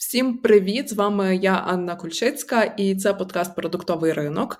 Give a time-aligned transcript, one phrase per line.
[0.00, 0.88] Всім привіт!
[0.88, 4.58] З вами я Анна Кульчицька, і це подкаст Продуктовий ринок.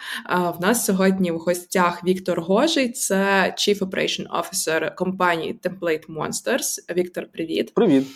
[0.58, 6.94] В нас сьогодні в гостях Віктор Гожий, це Chief Operation Officer компанії Template Monsters.
[6.96, 7.74] Віктор, привіт.
[7.74, 8.06] Привіт.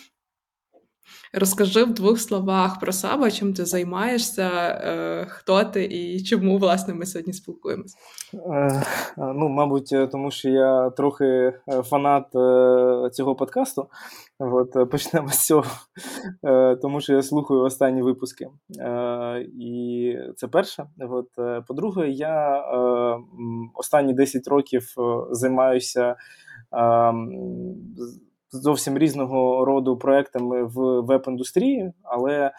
[1.33, 4.49] Розкажи в двох словах про себе, чим ти займаєшся,
[4.83, 7.97] е, хто ти і чому власне ми сьогодні спілкуємося.
[8.33, 8.83] Е,
[9.17, 12.25] ну, мабуть, е, тому що я трохи фанат
[13.13, 13.87] цього подкасту.
[14.39, 15.65] От, Почнемо з цього,
[16.81, 18.47] тому що я слухаю останні випуски.
[19.59, 20.85] І це перше.
[20.99, 21.29] От,
[21.67, 22.63] По-друге, я
[23.73, 24.87] останні 10 років
[25.31, 26.15] займаюся
[28.51, 32.51] зовсім різного роду проектами в веб-індустрії, але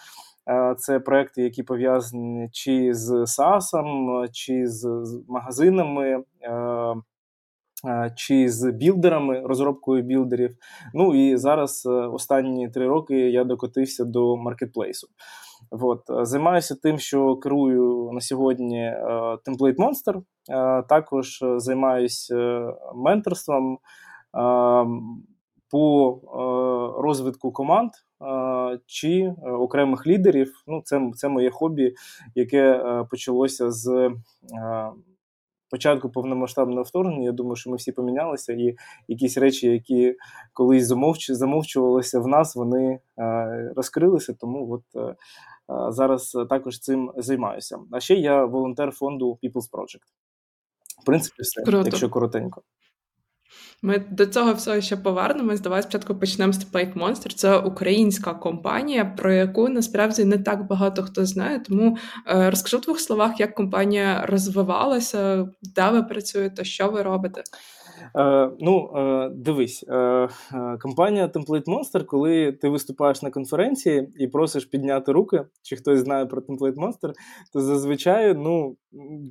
[0.50, 4.88] е, це проекти, які пов'язані чи з SaaS, чи з
[5.28, 6.22] магазинами.
[6.42, 6.94] Е,
[7.88, 10.56] е, чи з білдерами, розробкою білдерів.
[10.94, 15.08] Ну і зараз останні три роки я докотився до маркетплейсу.
[15.70, 16.02] От.
[16.08, 18.94] Займаюся тим, що керую на сьогодні
[19.46, 20.22] Template Monster,
[20.88, 23.78] також займаюся менторством
[25.70, 27.90] по е, розвитку команд
[28.22, 30.62] е, чи е, окремих лідерів.
[30.66, 31.94] Ну, Це це моє хобі,
[32.34, 34.10] яке почалося з.
[35.70, 38.76] Початку повномасштабного вторгнення, я думаю, що ми всі помінялися, і
[39.08, 40.16] якісь речі, які
[40.52, 41.30] колись замовч...
[41.30, 44.34] замовчувалися в нас, вони е, розкрилися.
[44.34, 45.14] Тому от е,
[45.92, 47.78] зараз також цим займаюся.
[47.92, 50.06] А ще я волонтер фонду People's Project.
[51.02, 51.84] В принципі, все, Круто.
[51.84, 52.62] якщо коротенько.
[53.82, 55.60] Ми до цього всього ще повернемось.
[55.60, 57.34] Давай спочатку почнемо з Plate Monster.
[57.34, 61.58] Це українська компанія, про яку насправді не так багато хто знає.
[61.58, 67.42] Тому е, розкажи в двох словах, як компанія розвивалася, де ви працюєте, що ви робите.
[68.16, 70.28] Е, Ну, е, дивись, е,
[70.80, 76.26] компанія Template Monster, коли ти виступаєш на конференції і просиш підняти руки, чи хтось знає
[76.26, 77.12] про Template Monster,
[77.52, 78.76] то зазвичай, ну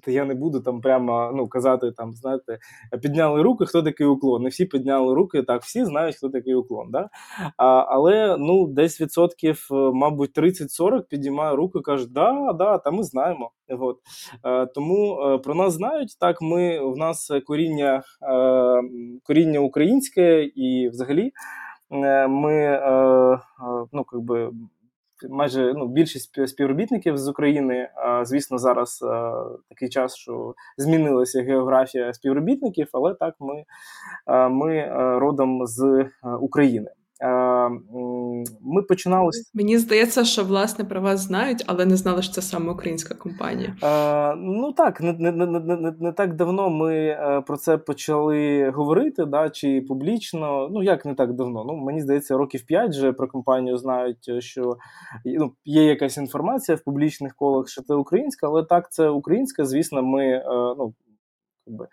[0.07, 2.57] я не буду там прямо ну, казати, там, знаєте,
[3.01, 4.43] підняли руки, хто такий уклон.
[4.43, 6.91] Не всі підняли руки, так, всі знають, хто такий уклон.
[6.91, 7.09] Да?
[7.57, 13.03] А, Але ну, десь відсотків, мабуть, 30-40 підіймає руки і кажуть, да, да, та ми
[13.03, 13.51] знаємо.
[13.69, 13.99] От.
[14.45, 16.17] Е, Тому е, про нас знають.
[16.19, 18.81] Так, ми в нас коріння, е,
[19.23, 21.31] коріння українське і взагалі.
[22.29, 22.81] Ми
[23.93, 24.51] ну, как би,
[25.29, 27.89] майже ну, більшість співробітників з України.
[28.23, 29.05] Звісно, зараз
[29.69, 33.63] такий час, що змінилася географія співробітників, але так ми,
[34.49, 34.87] ми
[35.19, 36.09] родом з
[36.39, 36.91] України.
[38.61, 42.71] Ми починали Мені здається, що власне про вас знають, але не знали, що це саме
[42.71, 43.75] українська компанія.
[44.37, 49.25] Ну так, не не, не, не, не так давно ми е, про це почали говорити,
[49.25, 50.69] да, чи публічно.
[50.71, 51.63] Ну як не так давно?
[51.67, 54.77] Ну мені здається, років п'ять вже про компанію знають, що
[55.25, 59.65] ну, є якась інформація в публічних колах, що це українська, але так, це українська.
[59.65, 60.43] Звісно, ми е,
[60.77, 60.93] ну
[61.67, 61.89] якби, е,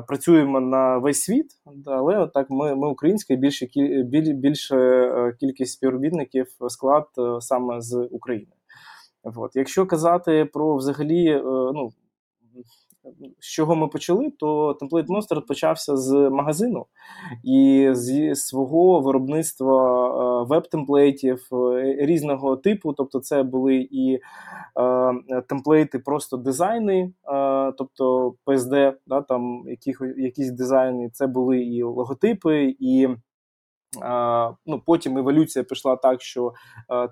[0.00, 1.46] працюємо на весь світ,
[1.86, 3.66] але так ми ми українська більше
[4.04, 8.52] біль, більше е, кількість співробітників склад е, саме з України.
[9.24, 9.56] От.
[9.56, 11.90] Якщо казати про взагалі, е, ну
[13.38, 16.86] з чого ми почали, то Template Monster почався з магазину
[17.44, 22.92] і зі свого виробництва е, веб-темплейтів е, різного типу.
[22.92, 24.18] Тобто, це були і
[25.30, 27.12] е, темплейти, просто дизайни,
[27.78, 33.08] тобто PSD, да, там яких, якісь дизайни, це були і логотипи, і
[34.66, 36.52] Ну, Потім еволюція пішла так, що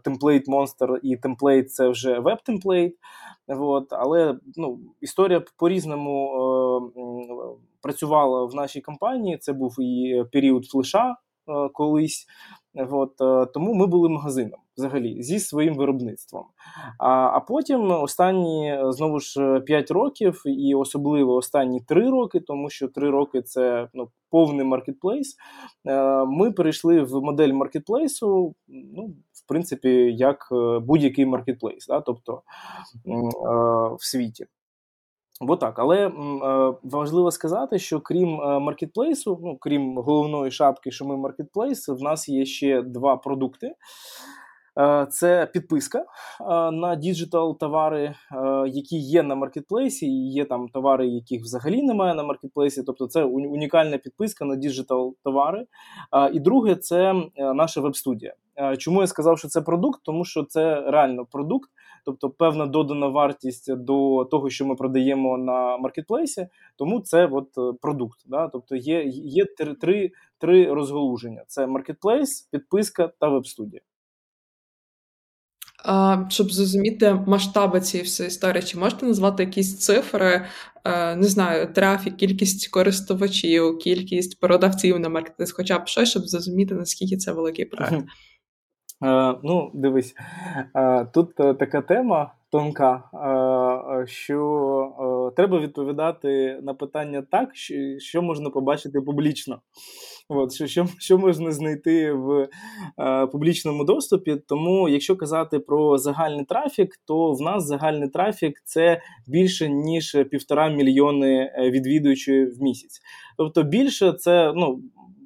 [0.05, 2.97] темплейт монстр і темплейт це вже веб-темплейт.
[3.49, 6.33] От, Але ну, історія по-різному
[6.97, 9.39] е, працювала в нашій компанії.
[9.39, 11.15] Це був і період флеша е,
[11.73, 12.27] колись.
[12.75, 16.45] От, е, Тому ми були магазином взагалі зі своїм виробництвом.
[16.99, 22.89] А а потім останні знову ж 5 років, і особливо останні 3 роки, тому що
[22.89, 25.37] 3 роки це ну, повний маркетплейс.
[25.87, 32.43] Е, ми перейшли в модель маркетплейсу, ну, в принципі, як е, будь-який маркетплейс, да, тобто
[34.01, 34.47] в світі.
[35.43, 36.13] Бо так, але е,
[36.83, 42.29] важливо сказати, що крім е, маркетплейсу, ну крім головної шапки, що ми маркетплейс, в нас
[42.29, 43.75] є ще два продукти.
[44.79, 46.05] Е, це підписка е,
[46.71, 48.15] на діджитал товари, е,
[48.69, 52.83] які є на маркетплейсі, і є там товари, яких взагалі немає на маркетплейсі.
[52.83, 55.67] Тобто це унікальна підписка на діджитал товари.
[56.33, 58.35] І друге, це наша веб-студія.
[58.79, 60.01] Чому я сказав, що це продукт?
[60.05, 61.71] Тому що це реально продукт,
[62.05, 66.47] тобто певна додана вартість до того, що ми продаємо на маркетплейсі,
[66.77, 68.19] тому це от продукт.
[68.27, 68.49] Да?
[68.49, 69.45] Тобто є є
[69.81, 73.81] три три розгалуження: це маркетплейс, підписка та веб-студія.
[75.85, 80.47] А, Щоб зрозуміти масштаби цієї всієї історії, чи можете назвати якісь цифри,
[80.85, 86.75] е, не знаю, трафік, кількість користувачів, кількість продавців на маркетплейс, хоча б щось, щоб зрозуміти,
[86.75, 88.05] наскільки це великий проект?
[89.03, 90.15] Е, ну, дивись,
[90.77, 93.03] е, тут е, така тема тонка,
[94.07, 97.49] що треба відповідати на питання так,
[97.99, 99.61] що можна побачити публічно.
[100.29, 102.49] От, Що що, можна знайти в
[103.01, 104.37] е, публічному доступі.
[104.49, 110.69] Тому, якщо казати про загальний трафік, то в нас загальний трафік це більше ніж півтора
[110.69, 113.01] мільйони відвідувачів в місяць.
[113.37, 114.81] Тобто більше це ну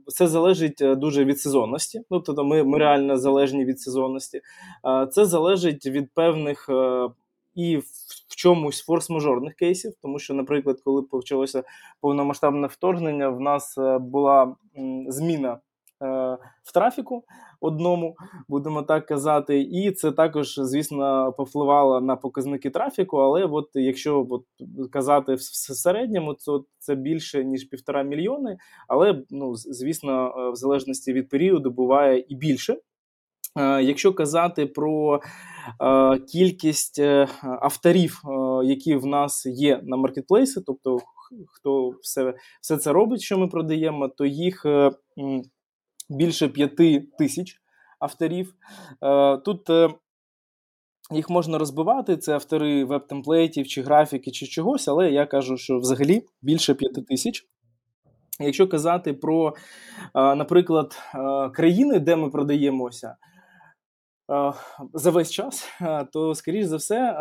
[0.07, 2.03] це залежить е, дуже від сезонності.
[2.11, 4.41] Ну тобто, ми ми реально залежні від сезонності.
[5.13, 7.09] Це залежить від певних е,
[7.55, 11.63] і в чомусь форс-мажорних кейсів, тому що, наприклад, коли почалося
[12.01, 14.57] повномасштабне вторгнення, в нас е, була
[15.09, 15.59] зміна
[16.01, 17.25] в трафіку
[17.61, 18.17] одному,
[18.49, 23.17] будемо так казати, і це також, звісно, повпливало на показники трафіку.
[23.17, 24.45] Але от якщо от
[24.91, 28.57] казати в середньому, то це більше ніж півтора мільйони.
[28.89, 32.77] Але ну звісно, е, в залежності від періоду буває і більше.
[33.59, 35.21] Е, якщо казати про
[35.81, 37.01] е, кількість
[37.43, 38.21] авторів,
[38.65, 40.99] які в нас є на маркетплейсі, тобто
[41.49, 44.67] хто все все це робить, що ми продаємо, то їх
[46.09, 47.61] більше п'яти тисяч
[47.99, 48.55] авторів.
[49.03, 49.89] Е, тут е,
[51.11, 56.23] їх можна розбивати, це автори веб-темплейтів, чи графіки, чи чогось, але я кажу, що взагалі
[56.43, 57.47] більше п'яти тисяч.
[58.41, 59.55] Якщо казати про,
[60.15, 60.99] е, наприклад,
[61.55, 63.17] країни, де ми продаємося,
[64.95, 65.69] за весь час,
[66.13, 67.17] то скоріш за все,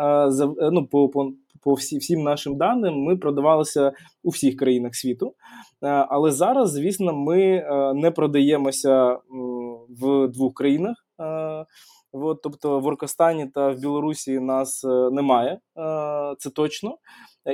[0.72, 3.92] ну по по, по всі, всім нашим даним, ми продавалися
[4.22, 5.34] у всіх країнах світу.
[5.88, 9.18] Але зараз, звісно, ми не продаємося
[9.88, 10.96] в двох країнах.
[12.12, 15.60] От, тобто в Оркостані та в Білорусі нас е, немає,
[16.38, 16.98] це точно,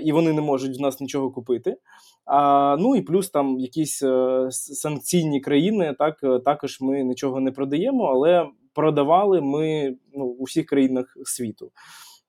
[0.03, 1.77] і вони не можуть в нас нічого купити.
[2.25, 8.05] А, Ну і плюс там якісь е, санкційні країни, так також ми нічого не продаємо,
[8.05, 11.71] але продавали ми ну, у всіх країнах світу.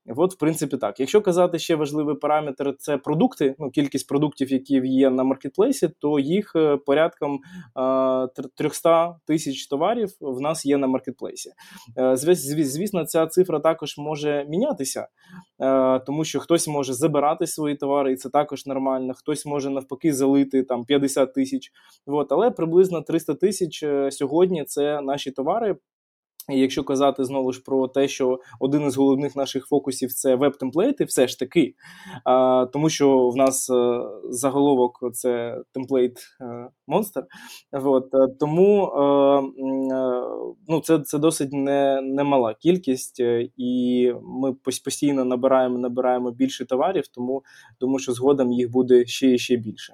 [0.07, 1.00] От, в принципі, так.
[1.00, 6.19] Якщо казати ще важливий параметр, це продукти, ну кількість продуктів, які є на маркетплейсі, то
[6.19, 7.39] їх е, порядком
[8.55, 11.51] 300 тисяч товарів в нас є на маркетплейсі.
[11.97, 12.15] Е,
[12.45, 15.07] звісно, ця цифра також може мінятися,
[15.59, 19.13] е, тому що хтось може забирати свої товари, і це також нормально.
[19.13, 21.71] Хтось може навпаки залити там 50 тисяч.
[22.29, 25.75] Але приблизно 300 тисяч сьогодні це наші товари.
[26.50, 31.04] І якщо казати знову ж про те, що один із головних наших фокусів це веб-темплейти,
[31.04, 31.75] все ж таки,
[32.25, 37.25] а, тому що в нас а, е, заголовок це темплейт е, монстр.
[37.72, 39.42] От, е, тому а,
[40.68, 43.19] ну, це це досить не, немала кількість,
[43.57, 44.54] і ми
[44.84, 47.44] постійно набираємо набираємо більше товарів, тому,
[47.80, 49.94] тому що згодом їх буде ще і ще більше.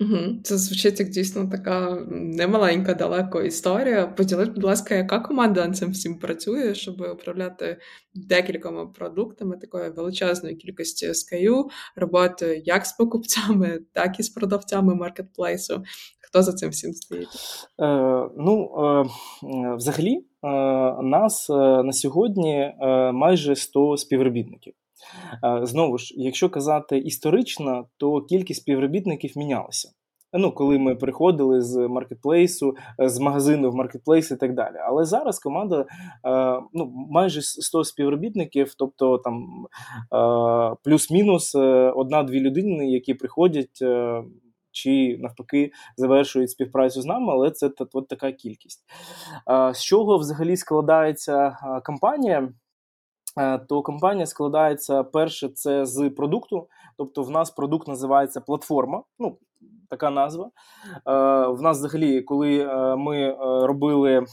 [0.00, 0.40] Угу.
[0.42, 4.06] Це звучить як дійсно така немаленька далеко історія.
[4.06, 7.78] Поділись, будь ласка, яка команда над цим всім працює, щоб управляти
[8.14, 11.64] декількома продуктами такої величезної кількості SKU,
[11.96, 15.82] роботи як з покупцями, так і з продавцями маркетплейсу.
[16.20, 17.28] Хто за цим всім стоїть?
[17.80, 19.04] Е, Ну, е,
[19.76, 20.48] взагалі, е,
[21.02, 24.74] нас е, на сьогодні е, майже 100 співробітників.
[25.44, 29.92] Е, знову ж, якщо казати історично, то кількість співробітників мінялася.
[30.32, 34.76] Ну, коли ми приходили з маркетплейсу, е, з магазину в маркетплейс і так далі.
[34.86, 35.86] Але зараз команда е,
[36.72, 39.66] ну, майже 100 співробітників, тобто там
[40.84, 41.54] плюс-мінус
[41.94, 43.84] одна-дві людини, які приходять.
[44.70, 48.84] Чи навпаки завершують співпрацю з нами, але це от така кількість.
[49.72, 52.48] З чого взагалі складається компанія?
[53.38, 56.66] Е, то компанія складається перше, це з продукту.
[56.96, 59.02] Тобто, в нас продукт називається платформа.
[59.18, 59.36] Ну,
[59.90, 60.44] така назва.
[60.44, 60.50] Е,
[61.46, 64.24] в нас, взагалі, коли е, ми робили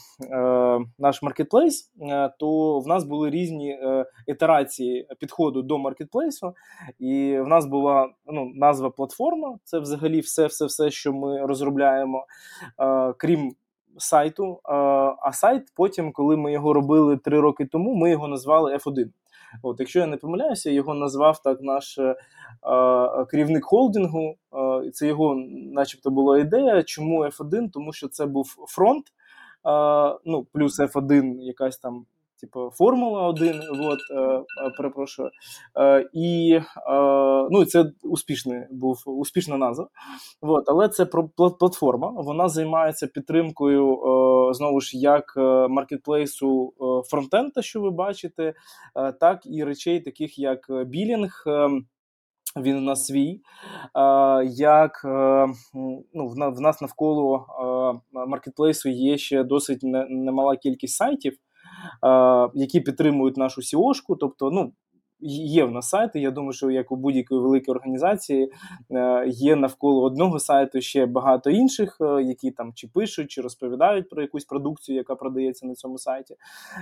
[0.99, 1.91] наш маркетплейс,
[2.39, 3.79] то в нас були різні
[4.27, 6.53] ітерації підходу до маркетплейсу,
[6.99, 9.57] і в нас була ну, назва платформа.
[9.63, 12.25] Це взагалі все, все, все, що ми розробляємо.
[13.17, 13.55] Крім
[13.97, 14.59] сайту.
[15.21, 19.09] А сайт, потім, коли ми його робили три роки тому, ми його назвали F1.
[19.63, 22.15] От, Якщо я не помиляюся, його назвав так наш е,
[23.31, 24.35] керівник холдингу.
[24.85, 25.35] Е, це його,
[25.73, 26.83] начебто, була ідея.
[26.83, 27.69] Чому F1?
[27.71, 32.05] Тому що це був фронт, е, ну, плюс F1, якась там
[32.41, 33.99] типу, Формула 1, от,
[34.77, 35.29] перепрошую.
[36.13, 36.59] І
[37.51, 39.87] ну, це успішний був успішна назва.
[40.41, 41.05] От, але це
[41.59, 42.09] платформа.
[42.09, 43.99] Вона займається підтримкою
[44.53, 45.33] знову ж як
[45.69, 46.73] маркетплейсу
[47.09, 48.53] фронтенда, що ви бачите,
[49.19, 51.43] так і речей, таких як білінг.
[52.61, 53.41] Він у нас свій,
[54.45, 55.47] як е,
[56.13, 57.45] ну, в нас навколо
[58.13, 61.37] маркетплейсу є ще досить немала кількість сайтів,
[62.53, 64.15] які підтримують нашу сіошку.
[64.15, 64.73] Тобто, ну
[65.19, 66.19] Є в нас сайти.
[66.19, 68.51] Я думаю, що як у будь-якої великої організації
[68.91, 74.09] е, є навколо одного сайту ще багато інших, е, які там чи пишуть, чи розповідають
[74.09, 76.35] про якусь продукцію, яка продається на цьому сайті.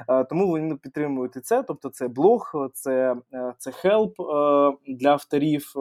[0.10, 1.64] Е, тому вони підтримують і це.
[1.64, 3.16] Тобто, це блог, це
[3.58, 4.14] це хелп
[4.88, 5.74] для авторів,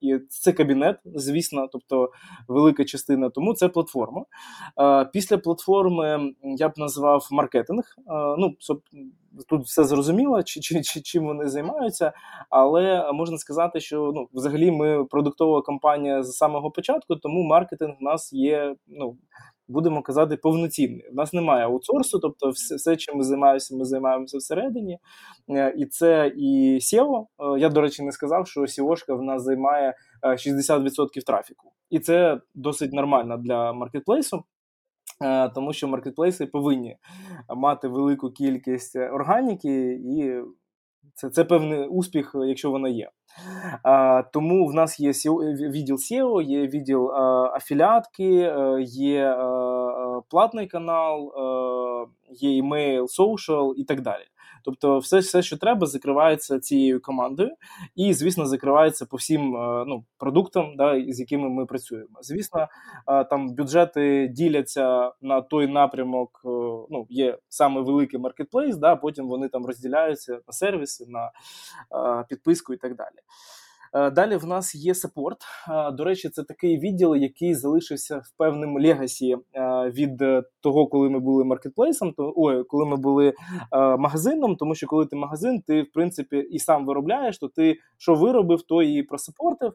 [0.00, 2.10] і це кабінет, звісно, тобто
[2.48, 3.30] велика частина.
[3.30, 4.24] Тому це платформа.
[5.12, 7.84] Після платформи я б назвав маркетинг.
[8.38, 8.54] Ну,
[9.48, 12.12] тут все зрозуміло, чи, чи, чи чим вони займаються,
[12.50, 18.04] але можна сказати, що ну, взагалі ми продуктова компанія з самого початку, тому маркетинг у
[18.04, 18.74] нас є.
[18.86, 19.16] ну,
[19.70, 21.08] Будемо казати, повноцінний.
[21.12, 24.98] У нас немає аутсорсу, тобто все, все, чим ми займаємося, ми займаємося всередині.
[25.50, 27.26] Е, і це і SEO.
[27.38, 31.72] Е, я, до речі, не сказав, що SEO-шка в нас займає 60% е, трафіку.
[31.90, 34.44] І це досить нормально для маркетплейсу.
[35.24, 36.96] Е, тому що маркетплейси повинні
[37.56, 40.42] мати велику кількість органіки, і
[41.14, 43.10] це це певний успіх, якщо вона є.
[43.82, 45.10] А, Тому в нас є
[45.70, 53.84] відділ SEO, є відділ а, афіліатки, є а, платний канал, а, є імейл, social і
[53.84, 54.24] так далі.
[54.68, 57.50] Тобто, все, все, що треба, закривається цією командою,
[57.96, 62.18] і, звісно, закривається по всім е, ну, продуктам, да, з якими ми працюємо.
[62.20, 62.68] Звісно,
[63.06, 66.40] е, там бюджети діляться на той напрямок.
[66.44, 66.48] Е,
[66.90, 71.30] ну, є саме великий маркетплейс, да, потім вони там розділяються на сервіси, на
[72.28, 73.16] підписку і так далі.
[73.94, 75.38] Е, далі в нас є support.
[75.70, 80.22] Е, до речі, це такий відділ, який залишився в певному legacy е, від
[80.60, 83.32] того, коли ми були маркетплейсом, то ой, коли ми були
[83.98, 84.56] магазином.
[84.56, 88.62] Тому що коли ти магазин, ти в принципі і сам виробляєш, то ти що виробив,
[88.62, 89.72] то і просапортив.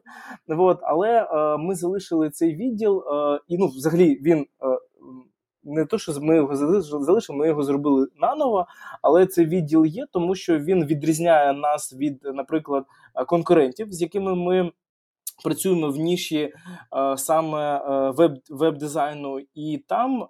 [0.48, 1.28] От, але
[1.58, 3.04] ми залишили цей відділ,
[3.48, 4.46] і ну, взагалі він
[5.64, 6.56] не то, що ми його
[7.04, 8.66] залишили, ми його зробили наново,
[9.02, 12.84] але цей відділ є, тому що він відрізняє нас від, наприклад,
[13.26, 14.70] конкурентів, з якими ми.
[15.44, 16.52] Працюємо в ніші е,
[17.16, 20.26] саме е, веб веб-дизайну, і там е,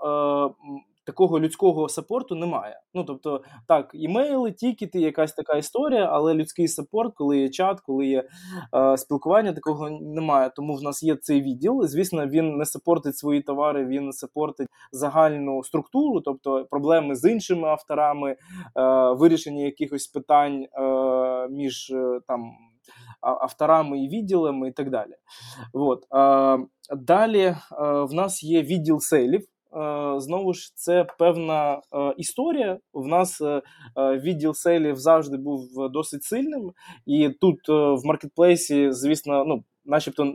[1.04, 2.80] такого людського сапорту немає.
[2.94, 8.06] Ну тобто, так, імейли, тікети, якась така історія, але людський сапорт, коли є чат, коли
[8.06, 8.25] є
[8.75, 10.50] е, спілкування, такого немає.
[10.56, 11.87] Тому в нас є цей відділ.
[11.87, 18.30] Звісно, він не сапортить свої товари, він сапортить загальну структуру, тобто проблеми з іншими авторами,
[18.30, 18.37] е,
[19.12, 22.52] вирішення якихось питань е, між е, там.
[23.20, 25.14] Авторами і відділами і так далі.
[25.73, 26.04] От.
[26.96, 29.46] Далі в нас є відділ сейлів.
[29.76, 32.78] Е, знову ж це певна е, історія.
[32.93, 33.62] В нас е,
[33.97, 36.73] відділ сейлів завжди був досить сильним,
[37.07, 40.35] і тут в маркетплейсі, звісно, ну, начебто.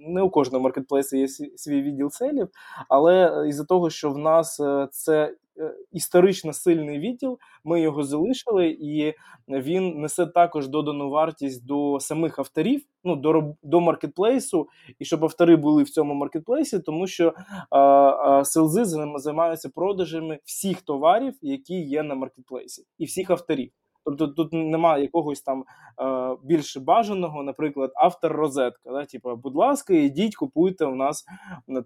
[0.00, 2.48] Не у кожного маркетплейсу є свій відділ селів,
[2.88, 5.47] але із-за того, що в нас це Е,
[5.92, 7.38] історично сильний відділ.
[7.64, 9.14] Ми його залишили, і
[9.48, 15.56] він несе також додану вартість до самих авторів, ну до до маркетплейсу, і щоб автори
[15.56, 17.34] були в цьому маркетплейсі, тому що
[17.70, 18.84] а, а, селзи
[19.16, 23.70] займаються продажами всіх товарів, які є на маркетплейсі, і всіх авторів.
[24.08, 25.64] Тобто тут немає якогось там
[26.02, 28.90] е, більш бажаного, наприклад, автор розетка.
[28.90, 29.04] Да?
[29.04, 31.24] Типу, будь ласка, ідіть, купуйте у нас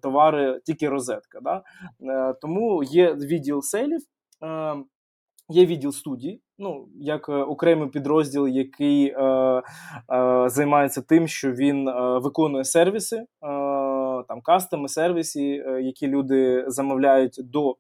[0.02, 1.40] товари тільки розетка.
[1.40, 1.62] Да?
[2.00, 4.00] Е, тому є відділ селів,
[4.44, 4.74] е,
[5.48, 6.40] є відділ студії.
[6.58, 9.62] Ну, як е, окремий підрозділ, який е, е,
[10.48, 13.26] займається тим, що він е, виконує сервіси, е,
[14.28, 17.74] там кастами, сервіси, е, які люди замовляють до е,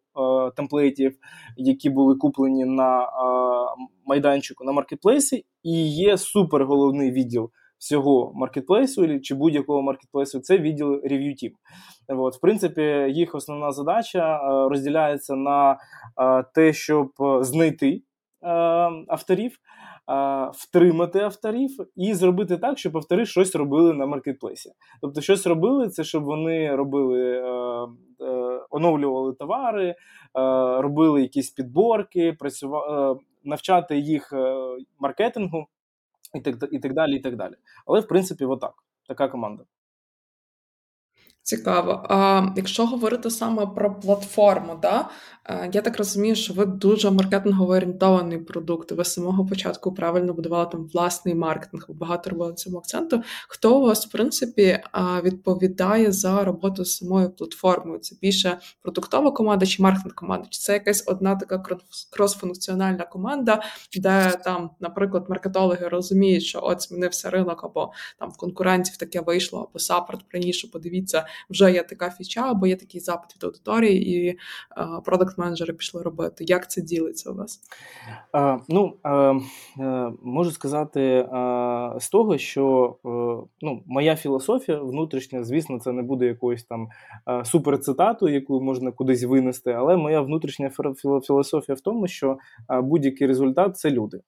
[0.56, 1.16] темплейтів,
[1.56, 3.08] які були куплені на
[4.06, 10.40] майданчику на маркетплейсі, і є супер головний відділ всього маркетплейсу чи будь-якого маркетплейсу.
[10.40, 11.52] Це відділ Review Team.
[12.08, 15.78] От, В принципі, їх основна задача розділяється на
[16.54, 18.02] те, щоб знайти
[19.08, 19.58] авторів
[20.52, 24.70] втримати авторів і зробити так, щоб автори щось робили на маркетплейсі.
[25.00, 27.42] Тобто, щось робили, це щоб вони робили, е,
[28.24, 29.94] е, оновлювали товари, е,
[30.82, 34.32] робили якісь підборки, працювали, навчати їх
[34.98, 35.66] маркетингу
[36.34, 37.16] і так і так далі.
[37.16, 37.54] і так далі.
[37.86, 38.74] Але в принципі, отак.
[39.08, 39.64] Така команда.
[41.44, 42.06] Цікаво.
[42.08, 45.08] А якщо говорити саме про платформу, да,
[45.44, 48.92] е, я так розумію, що ви дуже маркетингово орієнтований продукт.
[48.92, 53.22] Ви з самого початку правильно будували там власний маркетинг, багато робили цьому акценту.
[53.48, 54.78] Хто у вас, в принципі,
[55.22, 57.98] відповідає за роботу з самою платформою?
[57.98, 60.46] Це більше продуктова команда чи маркетинг команда?
[60.50, 61.64] Чи це якась одна така
[62.12, 63.62] кросфункціональна команда,
[63.96, 69.68] де там, наприклад, маркетологи розуміють, що от змінився ринок, або там в конкурентів таке вийшло,
[69.70, 74.38] або саппорт приніше, подивіться вже є така фіча, або є такий запит від аудиторії, і
[75.04, 76.44] продакт менеджери пішли робити.
[76.48, 77.60] Як це ділиться у вас?
[78.32, 79.34] А, Ну а,
[79.80, 83.08] е, можу сказати а, з того, що е,
[83.60, 86.88] ну, моя філософія внутрішня, звісно, це не буде якоюсь там
[87.44, 90.70] суперцитатою, яку можна кудись винести, але моя внутрішня
[91.26, 92.38] філософія в тому, що
[92.82, 94.20] будь-який результат це люди.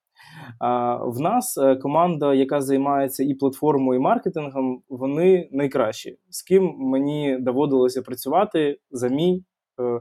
[1.01, 7.39] В нас е, команда, яка займається і платформою, і маркетингом, вони найкращі, з ким мені
[7.41, 9.45] доводилося працювати за мій
[9.81, 10.01] е,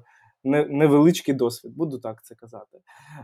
[0.69, 2.77] невеличкий досвід, буду так це казати.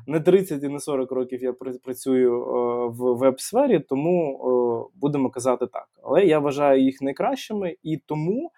[0.07, 1.53] Не 30 і не 40 років я
[1.83, 4.39] працюю е, в веб-сфері, тому
[4.95, 5.87] будемо казати так.
[6.03, 8.51] Але я вважаю їх найкращими і тому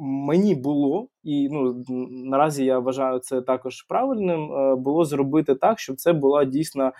[0.00, 4.52] мені було, і ну наразі я вважаю це також правильним.
[4.52, 6.92] Е, було зробити так, щоб це була дійсно е,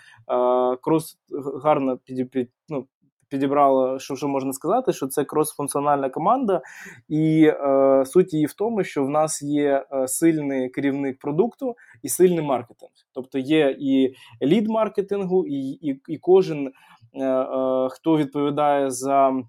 [0.81, 1.17] крос
[1.63, 2.85] гарно під, ну,
[3.31, 6.61] підібрала, що що можна сказати, що це крос-функціональна команда,
[7.09, 12.09] і е, суть її в тому, що в нас є е, сильний керівник продукту і
[12.09, 12.91] сильний маркетинг.
[13.13, 19.43] Тобто є і лід маркетингу, і, і, і кожен е, е, хто відповідає за.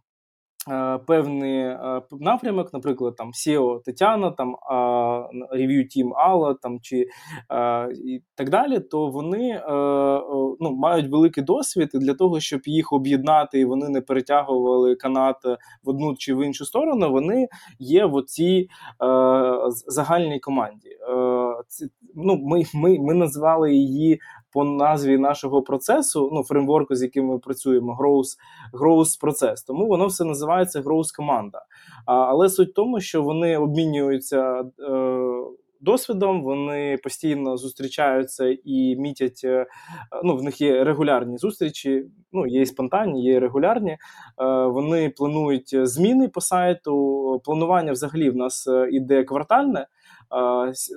[0.70, 4.56] Е, певний е, напрямок, наприклад, там SEO Тетяна, там
[5.56, 7.06] Review Team Алла, там чи
[8.04, 9.62] і так далі, то вони е,
[10.60, 15.36] ну, мають великий досвід і для того, щоб їх об'єднати і вони не перетягували канат
[15.84, 18.68] в одну чи в іншу сторону, вони є в цій
[19.86, 20.88] загальній команді.
[22.14, 24.20] Ну, Ми ми, ми назвали її
[24.52, 28.36] по назві нашого процесу, ну фреймворку, з яким ми працюємо, Growth,
[28.72, 29.62] Growth процес.
[29.62, 31.62] Тому воно все називається Growth команда.
[32.06, 34.64] Але суть в тому, що вони обмінюються.
[34.80, 39.40] Е, Досвідом вони постійно зустрічаються і мітять.
[39.44, 39.66] Е,
[40.24, 42.04] ну, в них є регулярні зустрічі.
[42.32, 43.90] Ну є і спонтанні, є і регулярні.
[43.90, 43.98] Е,
[44.66, 47.42] вони планують зміни по сайту.
[47.44, 49.86] Планування взагалі в нас е, іде квартальне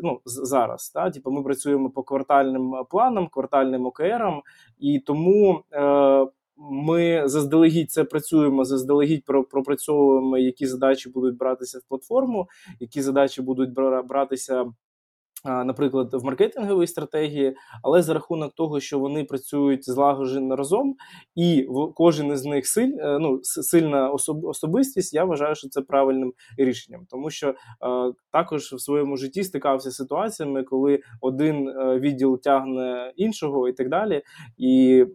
[0.03, 0.89] ну, зараз.
[0.89, 1.09] Та?
[1.11, 4.41] Типу, Ми працюємо по квартальним планам, квартальним ОКРам,
[4.79, 5.63] і тому.
[5.73, 12.47] Е, ми заздалегідь це працюємо, заздалегідь пропрацьовуємо, які задачі будуть братися в платформу,
[12.79, 13.73] які задачі будуть
[14.07, 14.65] братися
[15.45, 20.95] наприклад, в маркетинговій стратегії, але за рахунок того, що вони працюють злагоджено разом,
[21.35, 24.09] і кожен із них силь, е, ну, сильна
[24.43, 27.53] особистість, я вважаю, що це правильним рішенням, тому що е,
[28.31, 33.89] також в своєму житті стикався з ситуаціями, коли один е, відділ тягне іншого і так
[33.89, 34.21] далі.
[34.57, 35.05] і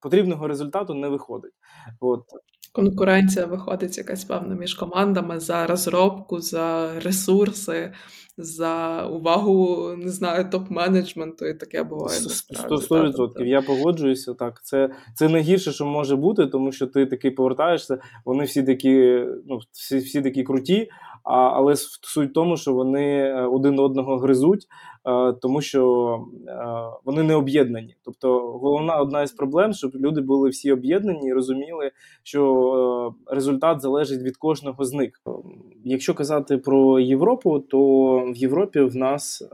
[0.00, 1.52] Потрібного результату не виходить.
[2.00, 2.24] От
[2.72, 7.92] конкуренція виходить якась певна між командами за розробку, за ресурси,
[8.36, 12.18] за увагу, не знаю, топ-менеджменту, і таке буває.
[12.18, 13.46] Сто відсотків.
[13.46, 14.34] Я погоджуюся.
[14.34, 17.98] Так, це це найгірше, що може бути, тому що ти такий повертаєшся.
[18.24, 20.88] Вони всі такі, ну всі всі такі круті.
[21.24, 24.66] А, Але суть в тому, що вони е, один одного гризуть,
[25.06, 26.64] е, тому що е,
[27.04, 27.96] вони не об'єднані.
[28.04, 31.90] Тобто, головна одна із проблем, щоб люди були всі об'єднані і розуміли,
[32.22, 35.20] що результат залежить від кожного з них.
[35.84, 37.80] Якщо казати про Європу, то
[38.18, 39.48] в Європі в нас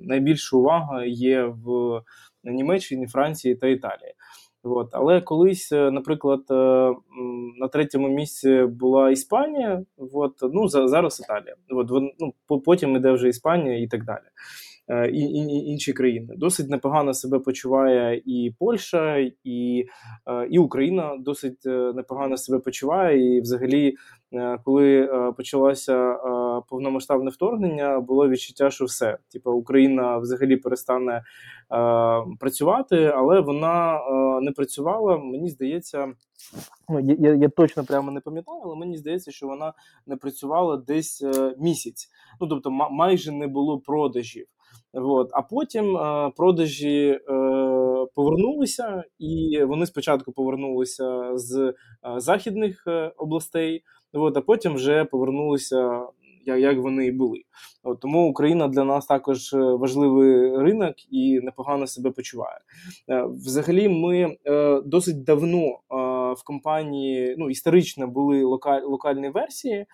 [0.00, 2.00] найбільша увага є в
[2.44, 4.14] Німеччині, Франції та Італії.
[4.64, 4.88] От.
[4.92, 6.54] Але колись, е, наприклад, е,
[7.58, 11.54] на третьому місці була Іспанія, от, ну зараз Італія.
[11.70, 12.12] От,
[12.48, 14.24] ну, Потім іде вже Іспанія і так далі.
[14.92, 19.86] Е, і, і, інші країни досить непогано себе почуває і Польща, і
[20.50, 23.36] і Україна досить непогано себе почуває.
[23.36, 23.94] І, взагалі,
[24.64, 26.16] коли почалося
[26.68, 31.22] повномасштабне вторгнення, було відчуття, що все, типу, Україна взагалі перестане
[32.40, 34.00] працювати, але вона
[34.42, 35.18] не працювала.
[35.18, 36.12] Мені здається,
[36.88, 39.72] ну, я я точно прямо не пам'ятаю, але мені здається, що вона
[40.06, 42.08] не працювала десь е, місяць.
[42.40, 44.46] Ну тобто, майже не було продажів.
[44.92, 45.30] От.
[45.32, 47.20] А потім е, продажі е,
[48.14, 51.74] повернулися, і вони спочатку повернулися з е,
[52.16, 52.84] західних
[53.16, 56.06] областей, от, а потім вже повернулися
[56.46, 57.42] як вони і були.
[57.82, 62.58] От, Тому Україна для нас також важливий ринок і непогано себе почуває.
[63.28, 64.36] Взагалі, ми
[64.84, 65.78] досить давно
[66.32, 69.86] в компанії ну, історично були локаль, локальні версії.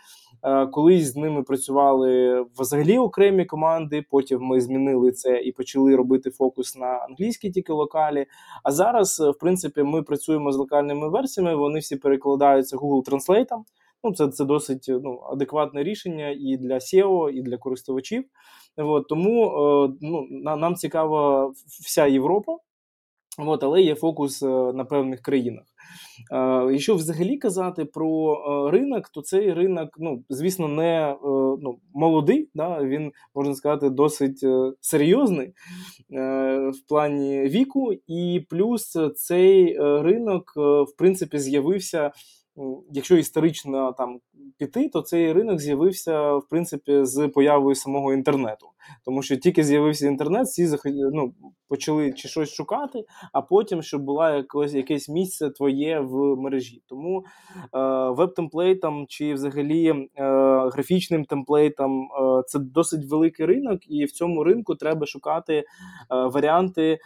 [0.42, 4.04] Е, колись з ними працювали взагалі окремі команди.
[4.10, 8.26] Потім ми змінили це і почали робити фокус на англійській тільки локалі.
[8.62, 11.54] А зараз, в принципі, ми працюємо з локальними версіями.
[11.54, 13.62] Вони всі перекладаються Google Translate.
[14.04, 18.24] Ну, це це досить ну, адекватне рішення і для SEO, і для користувачів.
[18.76, 21.52] От, Тому е, ну, нам цікава
[21.84, 22.56] вся Європа.
[23.38, 25.64] От, але є фокус е, на певних країнах.
[26.32, 31.16] Е, якщо взагалі казати про е, ринок, то цей ринок, ну звісно, не
[31.62, 32.50] ну, молодий.
[32.54, 32.82] Да?
[32.82, 34.46] Він можна сказати досить
[34.80, 35.52] серйозний
[36.70, 42.10] в плані віку, і плюс цей ринок в принципі з'явився
[42.90, 44.20] якщо історично там
[44.58, 48.66] піти, то цей ринок з'явився в принципі з появою самого інтернету,
[49.04, 50.68] тому що тільки з'явився інтернет, всі
[51.12, 51.34] ну,
[51.68, 56.82] почали чи щось шукати, а потім щоб була якось якесь місце твоє в мережі.
[56.86, 57.24] Тому
[57.74, 57.78] е,
[58.10, 60.06] веб-темплейтам чи взагалі е,
[60.72, 65.64] графічним темплейтам е, це досить великий ринок, і в цьому ринку треба шукати е,
[66.10, 66.98] варіанти.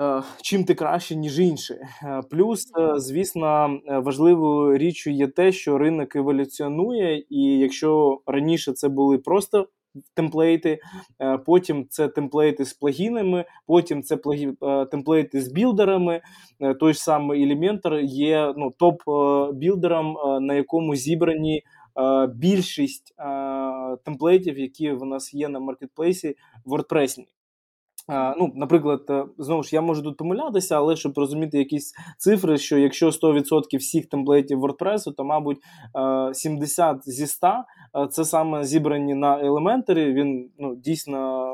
[0.00, 1.74] Е, чим ти краще, ніж інші.
[1.74, 8.88] Е, плюс, е, звісно, важливою річчю є те, що ринок еволюціонує, і якщо раніше це
[8.88, 9.68] були просто
[10.14, 10.78] темплейти,
[11.46, 14.52] потім це темплейти з плагінами, потім це плагі...
[14.90, 16.20] темплейти з білдерами.
[16.80, 21.62] Той ж самий Elementor є ну, топ-білдером, на якому зібрані.
[22.34, 23.14] Більшість
[24.04, 27.18] темплейтів, які в нас є на маркетплейсі, WordPress.
[28.08, 32.78] Ну, Наприклад, е, знову ж я можу тут помилятися, але щоб розуміти якісь цифри, що
[32.78, 35.58] якщо 100% всіх темплейтів WordPress, то, мабуть,
[36.32, 40.12] 70 е, зі 100 е, це саме зібрані на елементарі.
[40.12, 41.53] Він ну, дійсно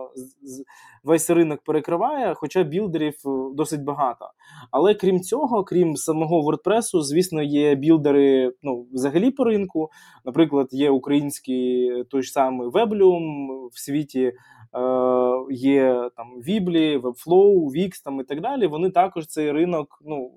[1.05, 3.15] весь ринок перекриває, хоча білдерів
[3.55, 4.31] досить багато.
[4.71, 9.91] Але крім цього, крім самого WordPress, звісно, є білдери ну, взагалі по ринку.
[10.25, 14.33] Наприклад, є український той ж самий Weblium в світі.
[14.75, 14.81] Е,
[15.51, 18.67] є там Віблі, Webflow, Wix там і так далі.
[18.67, 20.31] Вони також цей ринок ну,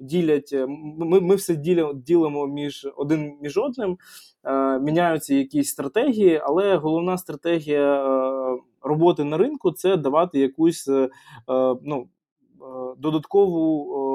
[0.00, 0.50] ділять.
[0.52, 0.66] Е,
[0.98, 1.56] ми ми все
[1.94, 3.98] ділимо між один між одним,
[4.44, 8.04] е, міняються якісь стратегії, але головна стратегія
[8.82, 10.88] роботи на ринку це давати якусь
[11.82, 12.08] ну,
[12.98, 14.10] додаткову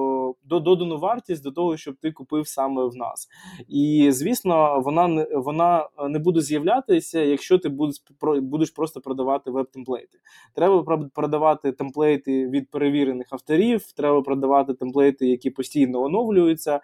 [0.46, 3.28] додану вартість до того, щоб ти купив саме в нас.
[3.68, 10.20] І звісно, вона не вона не буде з'являтися, якщо ти будеш будеш просто продавати веб-темплейти.
[10.54, 16.80] Треба продавати темплейти від перевірених авторів, треба продавати темплейти, які постійно оновлюються,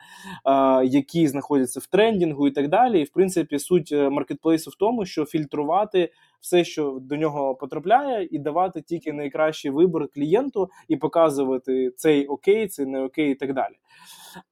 [0.84, 3.02] які знаходяться в трендінгу і так далі.
[3.02, 8.28] І в принципі, суть е, маркетплейсу в тому, що фільтрувати все, що до нього потрапляє,
[8.32, 13.54] і давати тільки найкращий вибір клієнту і показувати цей окей, цей не окей, і так
[13.54, 13.74] далі.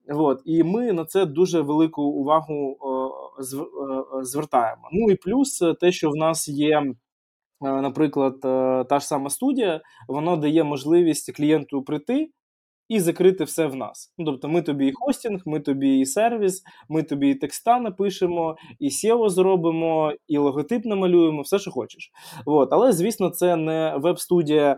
[0.08, 0.42] От.
[0.46, 4.82] І ми на це дуже велику увагу е, звертаємо.
[4.92, 6.94] Ну і плюс те, що в нас є.
[7.62, 12.30] Наприклад, е, та ж сама студія, воно дає можливість клієнту прийти,
[12.90, 14.14] і закрити все в нас.
[14.18, 18.56] Ну, Тобто, ми тобі і хостінг, ми тобі і сервіс, ми тобі і текста напишемо,
[18.80, 22.12] і SEO зробимо, і логотип намалюємо, все, що хочеш.
[22.46, 22.70] От.
[22.72, 24.78] Але, звісно, це не веб-студія е,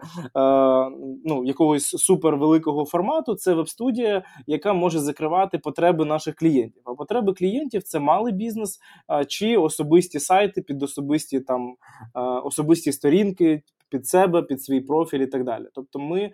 [1.25, 6.81] ну, якогось супервеликого формату, це веб-студія, яка може закривати потреби наших клієнтів.
[6.85, 8.79] А потреби клієнтів це малий бізнес
[9.11, 11.75] е, чи особисті сайти під особисті там
[12.15, 15.65] е, особисті сторінки під себе, під свій профіль і так далі.
[15.73, 16.31] Тобто, ми е,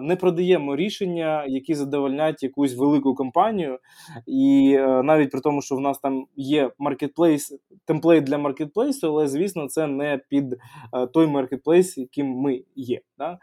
[0.00, 3.78] не продаємо рішення, які задовольнять якусь велику компанію,
[4.26, 9.28] і е, навіть при тому, що в нас там є маркетплейс, template для маркетплейсу, але
[9.28, 13.00] звісно, це не під е, той маркетплейс, яким ми є.
[13.18, 13.38] Да?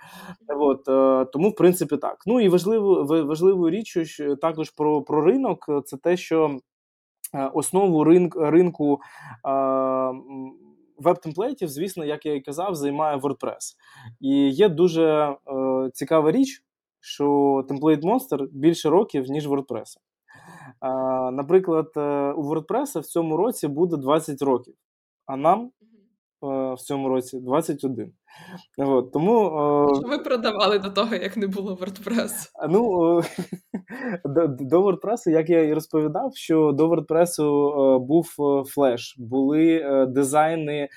[0.48, 2.24] От, е, Тому, в принципі, так.
[2.26, 6.60] Ну і важливо, важливою річчю що також про, про ринок, це те, що.
[7.34, 9.00] Е, основу ринку ринку
[11.02, 13.76] веб-темплейтів, звісно, як я і казав, займає WordPress.
[14.20, 15.36] І є дуже е,
[15.94, 16.64] цікава річ,
[17.00, 17.26] що
[17.70, 19.98] Template Monster більше років, ніж WordPress.
[20.82, 24.76] Е, наприклад, е, у WordPress в цьому році буде 20 років,
[25.26, 25.72] а нам
[26.42, 28.12] в цьому році 21.
[28.78, 29.50] От, тому,
[30.00, 32.32] Що ви продавали до того, як не було WordPress?
[32.70, 33.22] Ну,
[34.26, 38.28] до, до WordPress, як я і розповідав, що до WordPress був
[38.68, 40.90] флеш, були дизайни,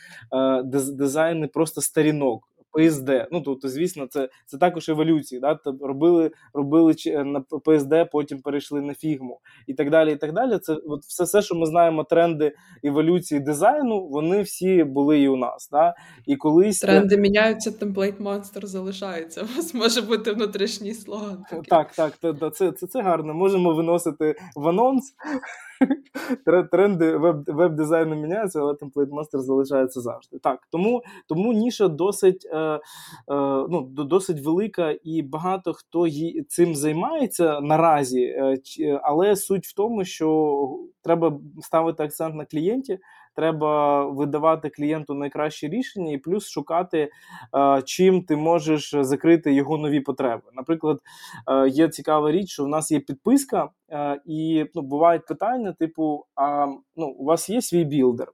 [0.87, 3.27] дизайни просто сторінок PSD.
[3.33, 5.41] Ну тобто, звісно, це це також еволюції.
[5.41, 5.55] Да?
[5.65, 10.13] Тобто, робили робили на PSD, потім перейшли на фігму і так далі.
[10.13, 10.59] і так далі.
[10.59, 12.53] Це от все, все, що ми знаємо, тренди
[12.85, 15.69] еволюції дизайну, вони всі були і у нас.
[15.73, 15.95] Да?
[16.27, 19.43] І колись тренди міняються, TemplateMonster залишається.
[19.43, 21.45] У вас може бути внутрішній слоган.
[21.51, 21.69] Такий.
[21.69, 22.13] Так, так,
[22.55, 23.35] це, це, це гарно.
[23.35, 25.15] Можемо виносити в анонс.
[26.71, 30.39] Тренди веб, веб-дизайну міняються, але TemplateMonster залишається завжди.
[30.39, 32.81] Так, тому тому ніша досить е, е,
[33.69, 40.05] ну, досить велика, і багато хто ї, цим займається наразі, е, але суть в тому,
[40.05, 42.99] що треба ставити акцент на клієнті
[43.37, 47.11] треба видавати клієнту найкраще рішення, і плюс шукати,
[47.57, 50.43] е, чим ти можеш закрити його нові потреби.
[50.53, 51.01] Наприклад,
[51.49, 56.25] е, є цікава річ, що в нас є підписка, е, і ну, бувають питання: типу:
[56.35, 56.67] а
[56.97, 58.33] ну, у вас є свій білдер,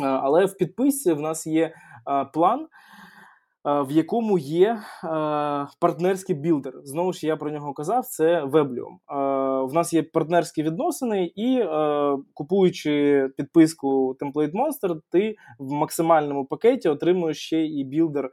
[0.00, 1.74] але в підписці в нас є
[2.32, 2.66] план.
[3.64, 4.78] В якому є
[5.80, 6.74] партнерський білдер.
[6.84, 8.96] Знову ж я про нього казав, це Weblium
[9.66, 16.88] в нас є партнерські відносини, і е, купуючи підписку Template Monster, ти в максимальному пакеті
[16.88, 18.30] отримуєш ще і builder е,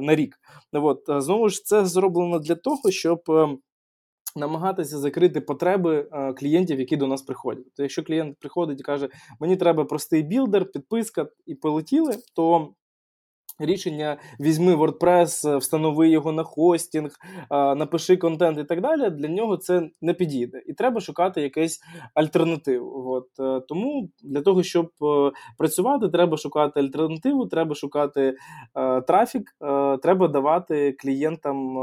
[0.00, 0.36] на рік.
[0.72, 3.20] От, е, Знову ж це зроблено для того, щоб.
[3.28, 3.48] Е,
[4.36, 7.74] намагатися закрити потреби е, клієнтів, які до нас приходять.
[7.76, 9.08] То якщо клієнт приходить і каже,
[9.40, 12.68] мені треба простий builder, підписка і полетіли, то
[13.58, 17.10] Рішення візьми WordPress, встанови його на хостінг,
[17.50, 19.10] напиши контент і так далі.
[19.10, 21.80] Для нього це не підійде, і треба шукати якесь
[22.14, 23.12] альтернативу.
[23.12, 28.34] От е, тому для того, щоб е, працювати, треба шукати альтернативу, треба шукати
[28.74, 29.56] е, трафік,
[30.02, 31.76] треба давати клієнтам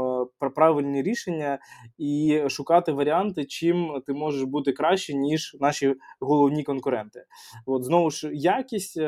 [0.54, 1.58] правильні рішення
[1.98, 7.24] і шукати варіанти, чим ти можеш бути краще ніж наші головні конкуренти.
[7.66, 9.00] От знову ж якість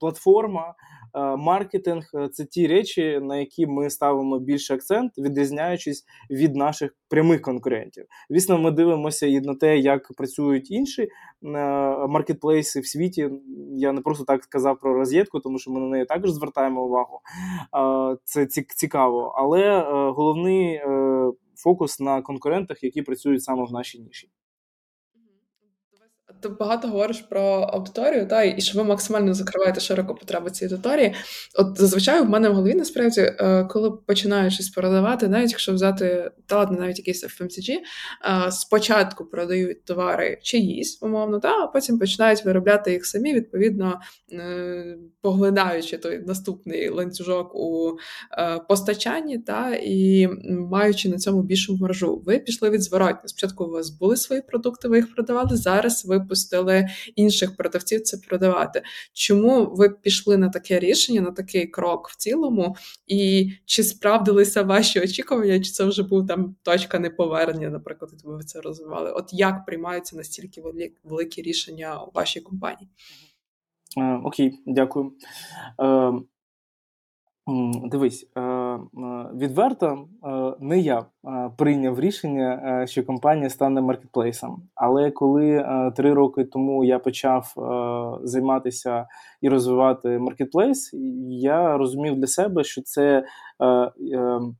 [0.00, 0.74] платформа.
[1.14, 6.96] Е, маркетинг е, це ті речі, на які ми ставимо більше акцент, відрізняючись від наших
[7.08, 8.04] прямих конкурентів.
[8.30, 11.08] Звісно, ми дивимося і на те, як працюють інші е,
[12.06, 13.30] маркетплейси в світі.
[13.76, 17.20] Я не просто так сказав про роз'єдку, тому що ми на неї також звертаємо увагу.
[18.24, 18.46] Це
[18.76, 19.80] цікаво, але
[20.16, 20.80] головний
[21.56, 24.28] фокус на конкурентах, які працюють саме в нашій ніші.
[26.44, 31.14] Ти багато говориш про аудиторію, та і що ви максимально закриваєте широко потреби цієї аудиторії.
[31.54, 36.30] От зазвичай в мене в голові насправді, е, коли починають щось продавати, навіть якщо взяти
[36.46, 42.44] та ладно, навіть якийсь FMCG, е, спочатку продають товари чиїсь, умовно, та а потім починають
[42.44, 44.00] виробляти їх самі, відповідно
[44.32, 47.96] е, поглинаючи той наступний ланцюжок у
[48.68, 52.22] постачанні, та і маючи на цьому більшу маржу.
[52.26, 53.28] Ви пішли від зворотні.
[53.28, 55.56] Спочатку у вас були свої продукти, ви їх продавали.
[55.56, 58.82] Зараз ви випустили інших продавців це продавати.
[59.12, 62.76] Чому ви пішли на таке рішення, на такий крок в цілому?
[63.06, 68.60] І чи справдилися ваші очікування, чи це вже був там точка неповернення, наприклад, ви це
[68.60, 69.10] розвивали?
[69.10, 70.62] От як приймаються настільки
[71.04, 72.88] великі рішення у вашій компанії?
[73.98, 75.12] Е, окей, дякую.
[77.48, 78.80] Е, Дивись, е, е,
[79.34, 81.04] відверто е, не я
[81.56, 84.62] прийняв рішення, що компанія стане маркетплейсом.
[84.74, 87.54] Але коли три роки тому я почав
[88.22, 89.06] займатися
[89.40, 90.90] і розвивати маркетплейс,
[91.28, 93.24] я розумів для себе, що це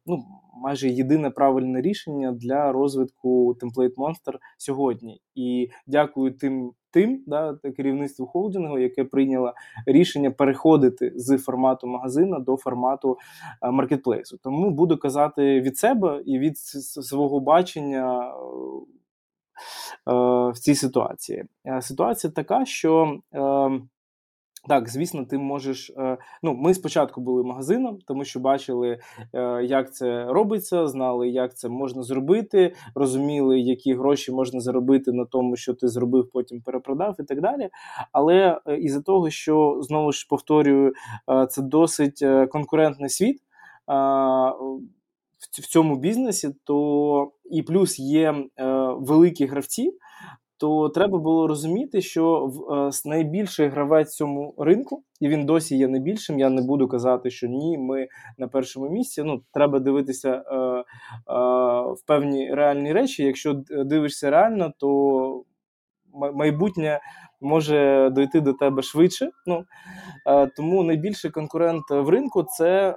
[0.07, 0.25] ну,
[0.57, 5.21] майже єдине правильне рішення для розвитку Template Monster сьогодні.
[5.35, 9.53] І дякую тим тим, да, керівництву холдингу, яке прийняло
[9.87, 13.19] рішення переходити з формату магазина до формату
[13.63, 14.39] е, маркетплейсу.
[14.43, 18.35] Тому буду казати від себе і від свого бачення.
[20.09, 20.13] Е,
[20.51, 23.19] в цій ситуації е, ситуація така, що
[24.69, 25.91] так, звісно, ти можеш.
[25.91, 28.99] Е, ну, ми спочатку були магазином, тому що бачили,
[29.33, 35.25] е, як це робиться, знали, як це можна зробити, розуміли, які гроші можна заробити на
[35.25, 37.69] тому, що ти зробив, потім перепродав і так далі.
[38.13, 40.93] Але е, із-за того, що знову ж повторюю,
[41.51, 43.41] це досить конкурентний світ
[45.63, 48.35] в цьому бізнесі, то і плюс є
[48.99, 49.93] великі гравці
[50.65, 52.51] то треба було розуміти, що
[53.05, 56.39] е, найбільший гравець цьому ринку, і він досі є найбільшим.
[56.39, 59.23] Я не буду казати, що ні, ми на першому місці.
[59.23, 60.83] Ну, треба дивитися е, е,
[61.93, 63.25] в певні реальні речі.
[63.25, 65.45] Якщо дивишся реально, то
[66.35, 67.01] майбутнє
[67.41, 69.31] може дойти до тебе швидше.
[69.47, 69.65] Ну
[70.27, 72.95] е, Тому найбільший конкурент в ринку це е,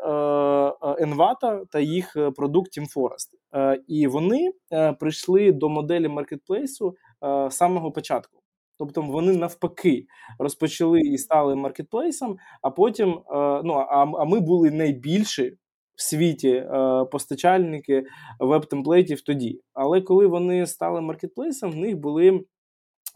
[1.06, 3.30] Envata та їх продукт Team Forest.
[3.56, 4.52] Е, і вони
[5.00, 8.40] прийшли до моделі маркетплейсу з самого початку.
[8.78, 10.06] Тобто вони навпаки
[10.40, 13.22] розпочали і стали маркетплейсом, а потім е,
[13.64, 15.58] ну а, а ми були найбільші
[15.96, 18.04] в світі е, постачальники
[18.40, 19.62] веб-темплейтів тоді.
[19.74, 22.42] Але коли вони стали маркетплейсом, в них були е,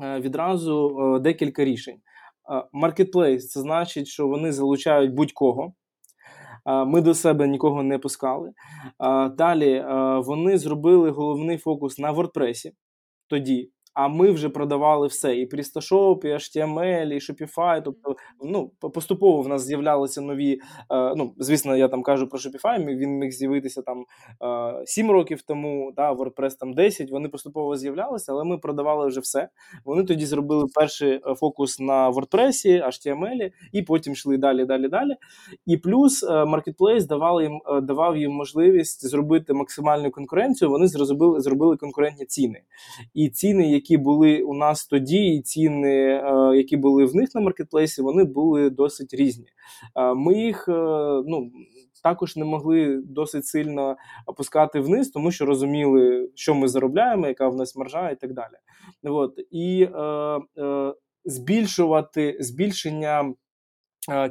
[0.02, 1.98] відразу е, декілька рішень.
[2.72, 5.74] Маркетплейс це значить, що вони залучають будь-кого.
[6.66, 8.52] Ми до себе нікого не пускали.
[9.38, 9.86] Далі
[10.26, 12.72] вони зробили головний фокус на WordPress
[13.28, 13.72] тоді.
[13.94, 17.82] А ми вже продавали все: і PrestaShop, і HTML, і Shopify.
[17.86, 20.54] Тобто, ну поступово в нас з'являлися нові.
[20.54, 24.06] Е, ну, звісно, я там кажу про Shopify, Він міг з'явитися там
[24.82, 25.92] е, 7 років тому.
[25.96, 29.50] Да, WordPress там 10, Вони поступово з'являлися, але ми продавали вже все.
[29.86, 35.16] Вони тоді зробили перший е, фокус на WordPress, HTML, і потім йшли далі, далі, далі.
[35.66, 40.72] І плюс е, Marketplace давав їм е, давав їм можливість зробити максимальну конкуренцію.
[40.72, 42.62] Вони зробили зробили конкурентні ціни.
[43.14, 47.42] І ціни, які були у нас тоді, і ціни, е, які були в них на
[47.42, 49.48] маркетплейсі, вони були досить різні.
[49.96, 50.72] Е, ми їх е,
[51.26, 51.52] ну.
[52.04, 57.56] Також не могли досить сильно опускати вниз, тому що розуміли, що ми заробляємо, яка в
[57.56, 58.54] нас маржа, і так далі.
[59.04, 59.40] От.
[59.52, 60.02] І е,
[60.64, 60.94] е,
[61.26, 63.34] збільшувати збільшення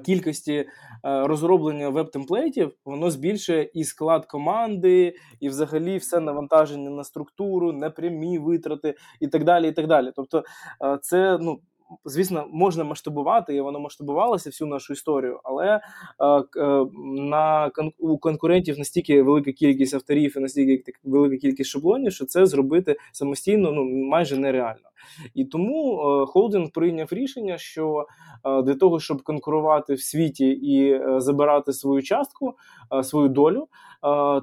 [0.06, 0.66] кількості е,
[1.04, 8.94] розроблення веб-темплейтів, воно збільшує і склад команди, і взагалі все навантаження на структуру, непрямі витрати
[9.20, 9.68] і так далі.
[9.68, 10.12] і так далі.
[10.16, 10.44] Тобто,
[10.84, 11.60] е, це ну.
[12.04, 15.80] Звісно, можна масштабувати, і воно масштабувалося всю нашу історію, але е,
[16.26, 22.46] е, на у конкурентів настільки велика кількість авторів і настільки велика кількість шаблонів, що це
[22.46, 24.88] зробити самостійно ну майже нереально.
[25.34, 28.06] І тому е, холдинг прийняв рішення, що
[28.64, 32.54] для того, щоб конкурувати в світі і забирати свою частку,
[33.02, 33.66] свою долю,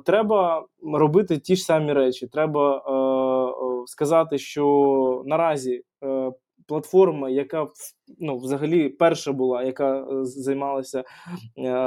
[0.05, 2.27] треба робити ті ж самі речі.
[2.27, 2.83] Треба
[3.85, 5.83] сказати, що наразі.
[6.67, 7.67] Платформа, яка
[8.19, 11.03] ну, взагалі перша була, яка займалася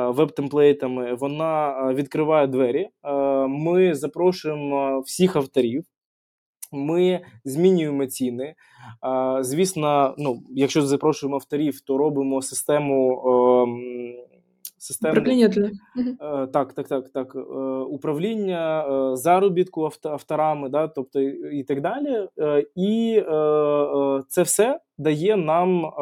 [0.08, 2.88] веб-темплейтами, вона відкриває двері.
[3.48, 5.84] Ми запрошуємо всіх авторів,
[6.72, 8.54] ми змінюємо ціни.
[9.40, 13.22] Звісно, ну, якщо запрошуємо авторів, то робимо систему.
[14.80, 17.36] Ем, систему управління для е, так, так, так, так.
[17.36, 17.40] Е,
[17.80, 22.28] управління е, заробітку авторами, да, тобто і так далі.
[22.76, 23.22] І
[24.28, 25.92] це все дає нам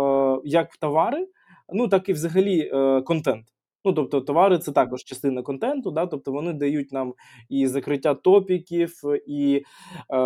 [0.45, 1.29] як товари,
[1.73, 2.71] ну так і взагалі
[3.05, 3.45] контент.
[3.85, 7.15] Ну, тобто, товари це також частина контенту, да, тобто вони дають нам
[7.49, 8.93] і закриття топіків,
[9.27, 9.63] і
[10.11, 10.17] е,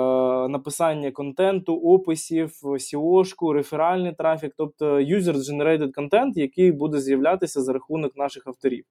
[0.49, 8.47] написання контенту, описів, SEO-шку, реферальний трафік, тобто user-generated контент, який буде з'являтися за рахунок наших
[8.47, 8.85] авторів.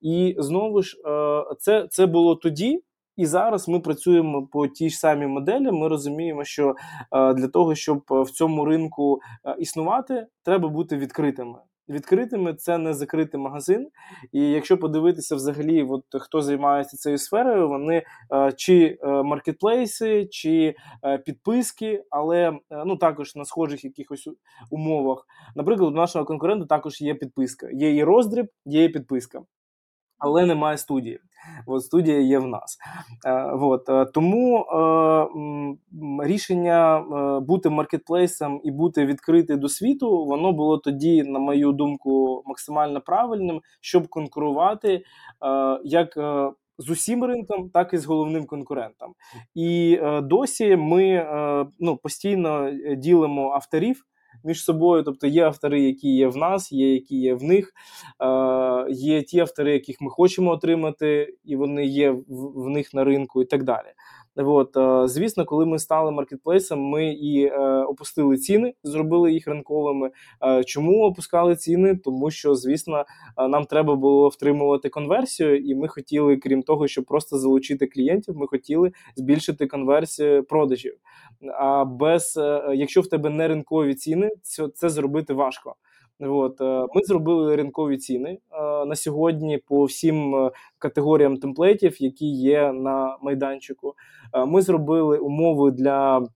[0.00, 2.82] І знову ж, е, це, це було тоді.
[3.16, 5.70] І зараз ми працюємо по тій ж самій моделі.
[5.72, 6.74] Ми розуміємо, що
[7.12, 12.94] е, для того, щоб в цьому ринку е, існувати, треба бути відкритими відкритими це не
[12.94, 13.88] закритий магазин.
[14.32, 20.74] І якщо подивитися, взагалі, от хто займається цією сферою, вони е, чи е, маркетплейси, чи
[21.04, 24.28] е, підписки, але ну також на схожих якихось
[24.70, 25.26] умовах.
[25.56, 27.68] Наприклад, у нашого конкурента також є підписка.
[27.72, 29.42] Є і роздріб, є і підписка
[30.18, 31.20] але немає студії.
[31.66, 32.78] От студія є в нас.
[33.26, 35.26] Е, от, е, Тому е,
[36.26, 37.04] рішення
[37.40, 43.60] бути маркетплейсом і бути відкритим до світу, воно було тоді, на мою думку, максимально правильним,
[43.80, 45.02] щоб конкурувати
[45.84, 46.18] як.
[46.80, 49.14] З усім ринком, так і з головним конкурентом.
[49.54, 51.26] І досі ми
[51.78, 54.04] ну, постійно ділимо авторів
[54.44, 55.02] між собою.
[55.02, 57.72] Тобто є автори, які є в нас, є які є в них,
[58.88, 63.44] є ті автори, яких ми хочемо отримати, і вони є в них на ринку, і
[63.44, 63.88] так далі.
[64.46, 70.10] От, е, звісно, коли ми стали маркетплейсом, ми і е, опустили ціни, зробили їх ринковими.
[70.42, 71.96] Е, чому опускали ціни?
[71.96, 73.04] Тому що, звісно,
[73.48, 78.46] нам треба було втримувати конверсію, і ми хотіли, крім того, щоб просто залучити клієнтів, ми
[78.46, 80.94] хотіли збільшити конверсію продажів.
[81.58, 82.38] А без
[82.74, 85.74] якщо в тебе не ринкові ціни, це, це зробити важко.
[86.20, 86.60] От
[86.94, 88.38] ми зробили ринкові ціни
[88.86, 93.94] на сьогодні по всім категоріям темплейтів, які є на майданчику.
[94.46, 96.26] Ми зробили умови для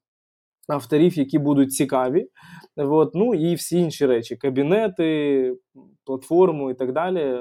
[0.68, 2.28] авторів, які будуть цікаві.
[2.76, 5.56] От, Ну і всі інші речі: кабінети,
[6.04, 7.32] платформу і так далі.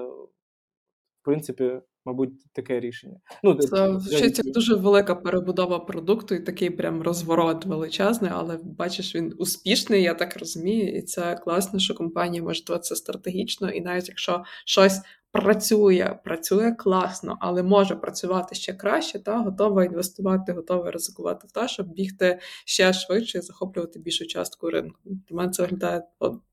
[1.21, 3.17] В принципі, мабуть, таке рішення.
[3.43, 9.33] Ну, Це вчиться дуже велика перебудова продукту, і такий прям розворот величезний, але бачиш, він
[9.37, 14.43] успішний, я так розумію, і це класно, що компанія може це стратегічно, і навіть якщо
[14.65, 15.01] щось
[15.31, 21.67] працює, працює класно, але може працювати ще краще, та готова інвестувати, готова ризикувати в те,
[21.67, 24.99] щоб бігти ще швидше і захоплювати більшу частку ринку.
[25.05, 26.03] Для мене це виглядає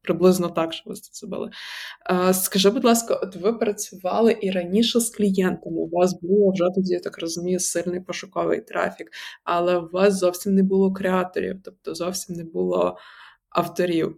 [0.03, 1.51] приблизно так, що ви це зробили.
[2.33, 5.76] Скажи, будь ласка, от ви працювали і раніше з клієнтами.
[5.76, 9.11] У вас було вже тоді, я так розумію, сильний пошуковий трафік,
[9.45, 12.97] але у вас зовсім не було креаторів, тобто зовсім не було
[13.51, 14.16] авторів.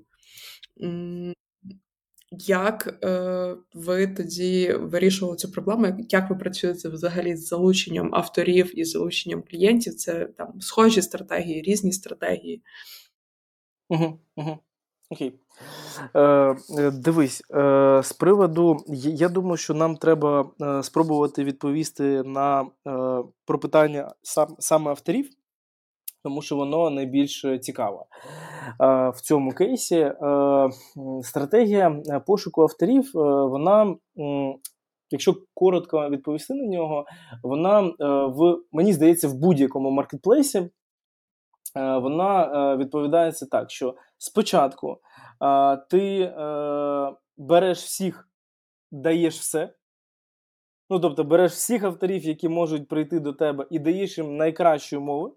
[2.39, 5.87] Як е, ви тоді вирішували цю проблему?
[6.09, 9.95] Як ви працюєте взагалі з залученням авторів і залученням клієнтів?
[9.95, 12.63] Це там схожі стратегії, різні стратегії?
[15.11, 15.33] Окей.
[16.15, 16.21] Е,
[16.79, 22.67] е Дивись, е, з приводу, я думаю, що нам треба е, спробувати відповісти на е,
[23.45, 25.31] про питання сам, саме авторів
[26.23, 28.05] тому що воно найбільш цікаве.
[29.15, 30.15] В цьому кейсі е,
[31.23, 33.97] стратегія е, пошуку авторів, е, вона.
[35.13, 37.05] Якщо коротко відповісти на нього,
[37.43, 37.81] вона
[38.29, 40.71] в мені здається в будь-якому маркетплейсі
[41.75, 44.99] вона відповідається так, що спочатку
[45.91, 46.33] ти
[47.37, 48.29] береш всіх,
[48.93, 49.75] даєш все.
[50.91, 55.31] Ну, тобто береш всіх авторів, які можуть прийти до тебе, і даєш їм найкращі умови.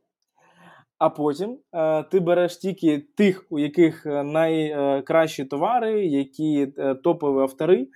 [1.04, 7.42] А потім е, ти береш тільки тих, у яких е, найкращі товари, які е, топові
[7.42, 7.88] автори, е,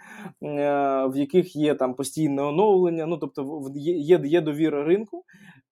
[1.07, 3.05] в яких є там постійне оновлення.
[3.05, 5.23] Ну тобто є є довіра ринку,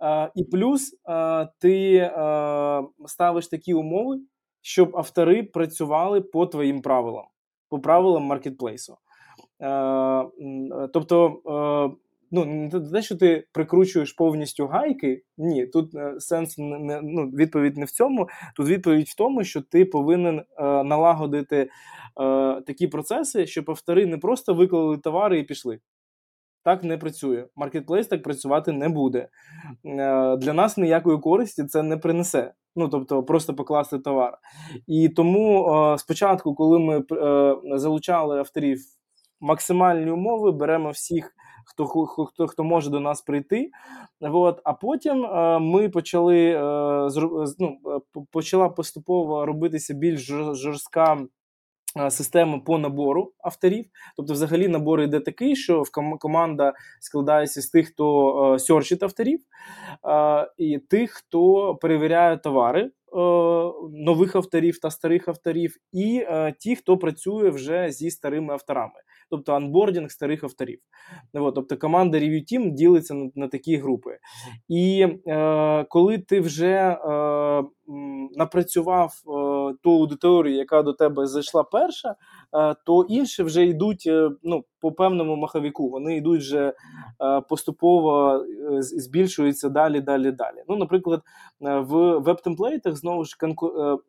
[0.03, 2.11] е, і плюс е, ти
[3.05, 4.19] ставиш такі умови,
[4.61, 7.25] щоб автори працювали по твоїм правилам,
[7.69, 8.97] по правилам маркетплейсу.
[10.93, 11.41] Тобто
[12.35, 15.23] ну не те, що ти прикручуєш повністю гайки.
[15.37, 18.27] Ні, тут е, сенс не ну, відповідь не в цьому.
[18.55, 20.43] Тут відповідь в тому, що ти повинен е,
[20.83, 21.69] налагодити е,
[22.61, 25.79] такі процеси, щоб автори не просто виклали товари і пішли.
[26.63, 27.45] Так не працює.
[27.55, 29.19] Маркетплейс так працювати не буде.
[29.19, 29.29] Е,
[30.37, 32.53] для нас ніякої користі це не принесе.
[32.75, 34.37] Ну, тобто, просто покласти товар.
[34.87, 37.03] І тому е, спочатку, коли ми
[37.77, 38.79] залучали авторів
[39.41, 41.31] максимальні умови, беремо всіх
[41.65, 43.71] хто хто, хто може до нас прийти.
[44.21, 46.59] От, А потім е, ми почали е,
[47.59, 51.25] ну, е, почала поступово робитися більш жорстка.
[52.09, 53.85] Система по набору авторів,
[54.17, 55.83] тобто, взагалі, набор йде такий, що
[56.19, 59.39] команда складається з тих, хто сьорчить авторів,
[60.57, 62.91] і тих, хто перевіряє товари
[63.91, 66.25] нових авторів та старих авторів, і
[66.59, 68.99] ті, хто працює вже зі старими авторами
[69.29, 70.79] тобто onboarding старих авторів.
[71.33, 74.17] Тобто команда Review Team ділиться на, такі групи.
[74.67, 76.97] І е, коли ти вже е,
[78.37, 79.21] напрацював е,
[79.83, 82.15] ту аудиторію, яка до тебе зайшла перша, е,
[82.85, 85.89] то інші вже йдуть е, ну, по певному маховіку.
[85.89, 86.73] Вони йдуть вже
[87.21, 88.41] е, поступово
[88.79, 90.63] збільшуються далі, далі, далі.
[90.67, 91.21] Ну, Наприклад,
[91.59, 93.99] в веб-темплейтах знову ж конку,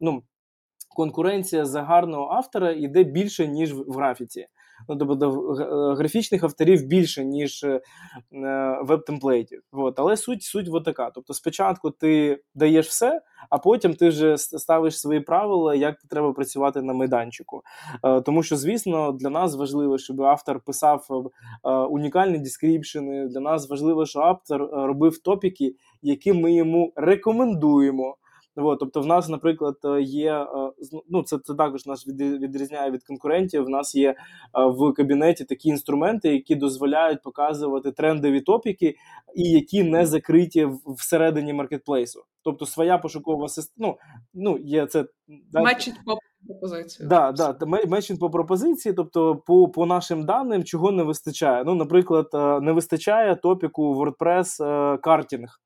[0.00, 0.22] ну,
[0.96, 4.46] конкуренція за гарного автора йде більше, ніж в графіці.
[4.88, 7.80] Ну, тобто е, графічних авторів більше, ніж е,
[8.82, 9.62] веб-темплейтів.
[9.72, 10.00] От.
[10.00, 11.10] Але суть суть от така.
[11.10, 13.20] Тобто, спочатку ти даєш все,
[13.50, 17.62] а потім ти вже ставиш свої правила, як треба працювати на майданчику.
[18.04, 21.06] Е, тому що, звісно, для нас важливо, щоб автор писав
[21.90, 23.26] унікальні дескріпшени.
[23.26, 28.16] Для нас важливо, щоб автор робив топіки, які ми йому рекомендуємо.
[28.56, 30.46] От, тобто, в нас, наприклад, е, є е,
[31.08, 33.64] ну це це також нас відрізняє від конкурентів.
[33.64, 34.14] В нас є е,
[34.54, 38.94] в кабінеті такі інструменти, які дозволяють показувати трендові топіки,
[39.34, 42.24] і які не закриті всередині маркетплейсу.
[42.42, 43.88] Тобто, своя пошукова система.
[43.88, 43.96] Ну,
[44.34, 45.04] ну є це
[45.52, 47.08] Мечить по пропозицію.
[47.08, 51.64] Да, да, мечить по пропозиції, тобто по по нашим даним, чого не вистачає.
[51.64, 52.28] Ну, наприклад,
[52.62, 54.58] не вистачає топіку WordPress
[55.00, 55.60] картінг.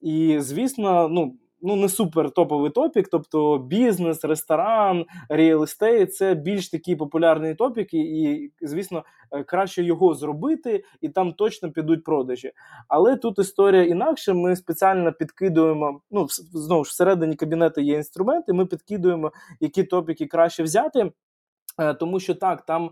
[0.00, 1.34] І звісно, ну
[1.66, 7.98] ну не супер топовий топік, тобто бізнес, ресторан, реал естейт це більш такі популярні топіки,
[7.98, 12.52] і, звісно, е, краще його зробити, і там точно підуть продажі.
[12.88, 14.34] Але тут історія інакше.
[14.34, 16.00] Ми спеціально підкидуємо.
[16.10, 18.52] Ну, знову ж всередині кабінету є інструменти.
[18.52, 21.10] Ми підкидуємо, які топіки краще взяти.
[21.78, 22.90] Е, тому що так, там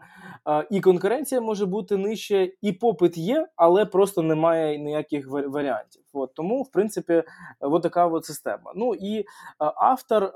[0.49, 6.03] е, і конкуренція може бути нижче, і попит є, але просто немає ніяких варіантів.
[6.12, 7.22] От, Тому, в принципі,
[7.61, 8.72] от така от система.
[8.76, 9.24] Ну і е,
[9.59, 10.32] автор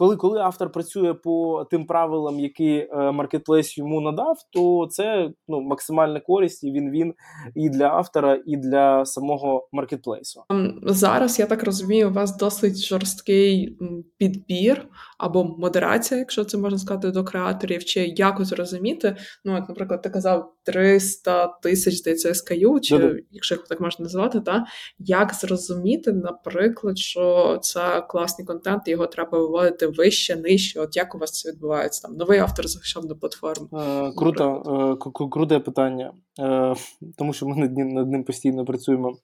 [0.00, 6.20] коли коли автор працює по тим правилам, які маркетплейс йому надав, то це ну, максимальна
[6.20, 7.14] користь, і він він
[7.54, 10.42] і для автора, і для самого маркетплейсу.
[10.50, 13.78] Ем, зараз я так розумію, у вас досить жорсткий
[14.18, 14.88] підбір
[15.18, 19.16] або модерація, якщо це можна сказати, до креаторів, чи як зрозуміти.
[19.44, 23.18] Ну, як, наприклад, ти казав 300 тисяч здається, SKU, чи mm-hmm.
[23.30, 24.64] якщо їх так можна називати, та
[24.98, 30.80] як зрозуміти, наприклад, що це класний контент, його треба виводити вище, нижче.
[30.80, 32.08] От як у вас це відбувається?
[32.08, 33.68] Там новий автор зайшов на платформу?
[33.72, 36.74] Е, круто, е, круте питання, е,
[37.18, 39.16] тому що ми над ним над ним постійно працюємо.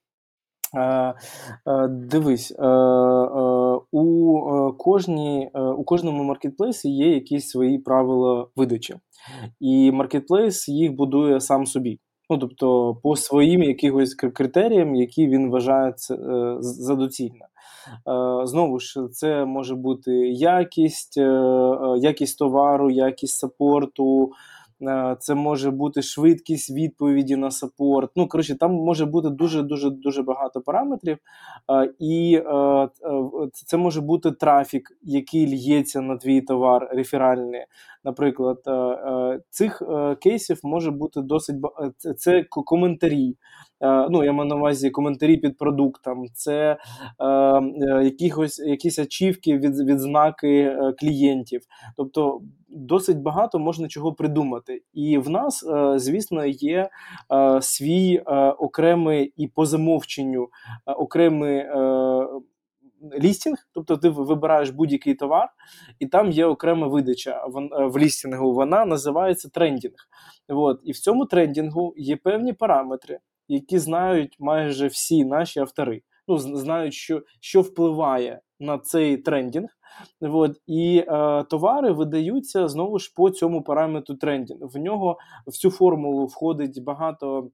[0.74, 1.14] Е,
[1.66, 2.66] е, дивись, е,
[3.92, 8.94] у кожній, у кожному маркетплейсі є якісь свої правила видачі,
[9.60, 12.00] і маркетплейс їх будує сам собі.
[12.30, 15.94] Ну, тобто, по своїм якихось критеріям, які він вважає
[16.60, 17.46] за доцільне.
[18.44, 21.16] Знову ж, це може бути якість,
[21.96, 24.32] якість товару, якість сапорту.
[24.82, 28.10] Е, це може бути швидкість відповіді на саппорт.
[28.16, 31.18] Ну, коротше, там може бути дуже дуже дуже багато параметрів,
[31.70, 32.88] е, і е,
[33.52, 37.64] це може бути трафік, який л'ється на твій товар реферальний.
[38.06, 38.58] Наприклад,
[39.50, 39.82] цих
[40.22, 41.56] кейсів може бути досить
[42.16, 43.36] це коментарі.
[44.10, 46.76] Ну, я маю на увазі коментарі під продуктом, це
[48.02, 51.60] якихось якісь ачівки від відзнаки клієнтів.
[51.96, 54.82] Тобто досить багато можна чого придумати.
[54.92, 56.88] І в нас, е, звісно, є
[57.32, 60.48] е, свій е, окремий і по замовченню
[60.86, 61.66] окремий.
[63.20, 65.48] Лістінг, тобто ти вибираєш будь-який товар,
[65.98, 67.46] і там є окрема видача
[67.78, 68.52] в лістінгу.
[68.52, 69.96] Вона називається trending.
[70.48, 70.80] От.
[70.84, 73.18] І в цьому трендінгу є певні параметри,
[73.48, 76.02] які знають майже всі наші автори.
[76.28, 79.68] Ну, знають, що що впливає на цей trending.
[80.20, 84.60] От, І е, товари видаються знову ж по цьому параметру trending.
[84.60, 87.50] В нього в цю формулу входить багато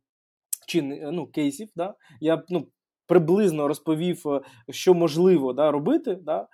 [0.67, 1.69] чин, ну, кейсів.
[1.77, 1.95] Да?
[2.21, 2.67] Я ну,
[3.07, 4.41] приблизно розповів, е,
[4.71, 6.47] що можливо да, робити, да?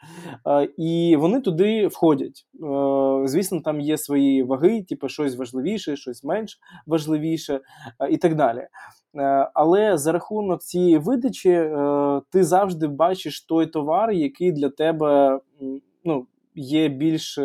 [0.46, 2.46] Е, і вони туди входять.
[2.54, 7.60] Е, звісно, там є свої ваги, типу щось важливіше, щось менш важливіше
[8.10, 8.66] і так далі.
[9.54, 11.70] Але за рахунок цієї видачі
[12.30, 15.40] ти завжди бачиш той товар, який для тебе
[16.04, 16.26] ну,
[16.58, 17.38] є більш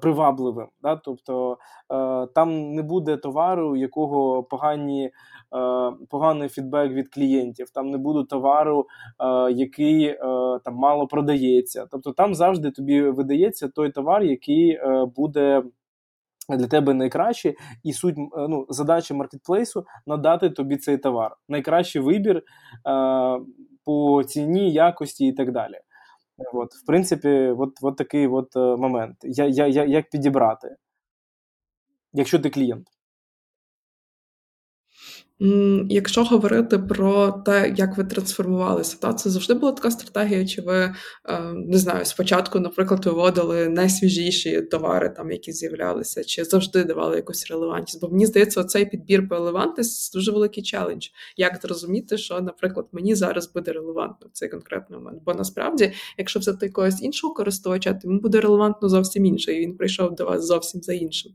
[0.00, 0.68] привабливим.
[0.82, 0.96] Да?
[0.96, 1.58] Тобто
[2.34, 5.10] там не буде товару, у якого погані
[5.54, 8.86] Е, поганий фідбек від клієнтів, там не буде товару,
[9.20, 10.18] е, який е,
[10.64, 11.86] там мало продається.
[11.90, 14.80] Тобто там завжди тобі видається той товар, який
[15.16, 15.62] буде.
[16.58, 18.14] Для тебе найкраще, і суть
[18.48, 21.36] ну, задача маркетплейсу надати тобі цей товар.
[21.48, 22.42] Найкращий вибір е,
[23.84, 25.74] по ціні, якості і так далі.
[26.38, 27.28] От, В принципі,
[27.58, 29.16] от, от такий от момент.
[29.22, 30.76] Я, я, я, Як підібрати,
[32.12, 32.86] якщо ти клієнт.
[35.88, 40.76] Якщо говорити про те, як ви трансформувалися, та це завжди була така стратегія, чи ви
[40.76, 40.94] е,
[41.54, 48.00] не знаю, спочатку, наприклад, виводили найсвіжіші товари, там які з'являлися, чи завжди давали якусь релевантність?
[48.00, 51.06] Бо мені здається, оцей підбір по релевантності дуже великий челендж.
[51.36, 55.22] Як зрозуміти, що, наприклад, мені зараз буде релевантно в цей конкретний момент?
[55.26, 59.76] Бо насправді, якщо взяти якогось іншого користувача, то йому буде релевантно зовсім інше, і він
[59.76, 61.32] прийшов до вас зовсім за іншим.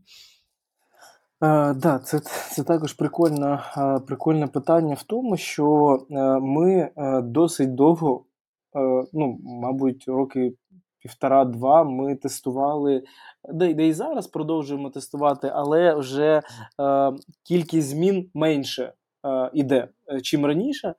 [1.75, 2.19] Да, це
[2.51, 3.59] це також прикольне,
[4.07, 8.25] прикольне питання в тому, що е, ми е, досить довго,
[8.75, 10.53] е, ну, мабуть, роки
[10.99, 13.03] півтора-два ми тестували,
[13.53, 16.41] де, де і зараз продовжуємо тестувати, але вже
[17.43, 18.93] кількість змін менше
[19.53, 19.87] іде,
[20.21, 20.95] чим раніше.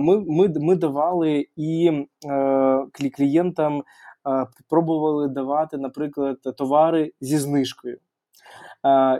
[0.00, 1.90] Ми ми, ми давали і
[3.16, 3.82] клієнтам
[4.68, 7.98] пробували давати, наприклад, товари зі знижкою.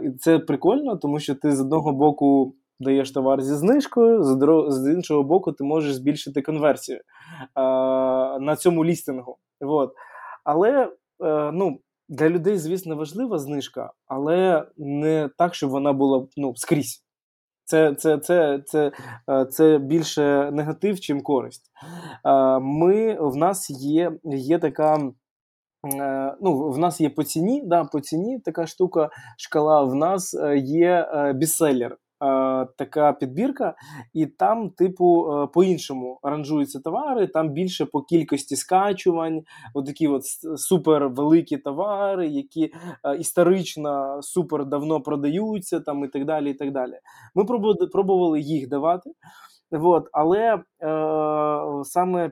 [0.04, 4.22] І це прикольно, тому що ти з одного боку даєш товар зі знижкою,
[4.70, 7.00] з іншого боку, ти можеш збільшити конверсію
[8.40, 9.38] на цьому лістингу.
[9.60, 9.92] От.
[10.44, 10.92] Але
[11.24, 17.04] е, ну, для людей, звісно, важлива знижка, але не так, щоб вона була ну, скрізь.
[17.64, 18.92] Це це, це, це,
[19.30, 21.70] е, це більше негатив, чим користь.
[22.60, 25.10] Ми, В нас є, є така.
[25.84, 29.82] Е, ну, В нас є по ціні, да, по ціні така штука, шкала.
[29.82, 31.96] В нас е, є е, бістселлер,
[32.76, 33.74] така підбірка,
[34.14, 39.42] і там, типу, по-іншому ранжуються товари, там більше по кількості скачувань,
[39.74, 40.22] от такі от
[40.56, 42.72] супер великі товари, які
[43.18, 46.50] історично супер давно продаються, там і так далі.
[46.50, 46.98] і так далі.
[47.34, 47.44] Ми
[47.92, 49.10] пробували їх давати.
[49.70, 50.60] От, але е,
[51.84, 52.30] саме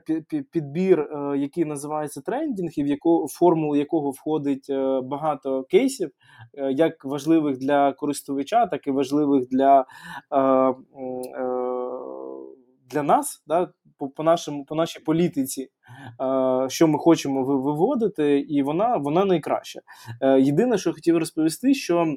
[0.51, 6.09] підбір, е, який називається трендінг, і в яку формулу якого входить е, багато кейсів,
[6.57, 9.85] е, як важливих для користувача, так і важливих для
[10.31, 10.73] е, е,
[12.89, 15.69] для нас, да, по по, нашому, по нашій політиці,
[16.67, 19.79] що ми хочемо виводити, і вона вона найкраща.
[20.39, 22.15] Єдине, що хотів розповісти, що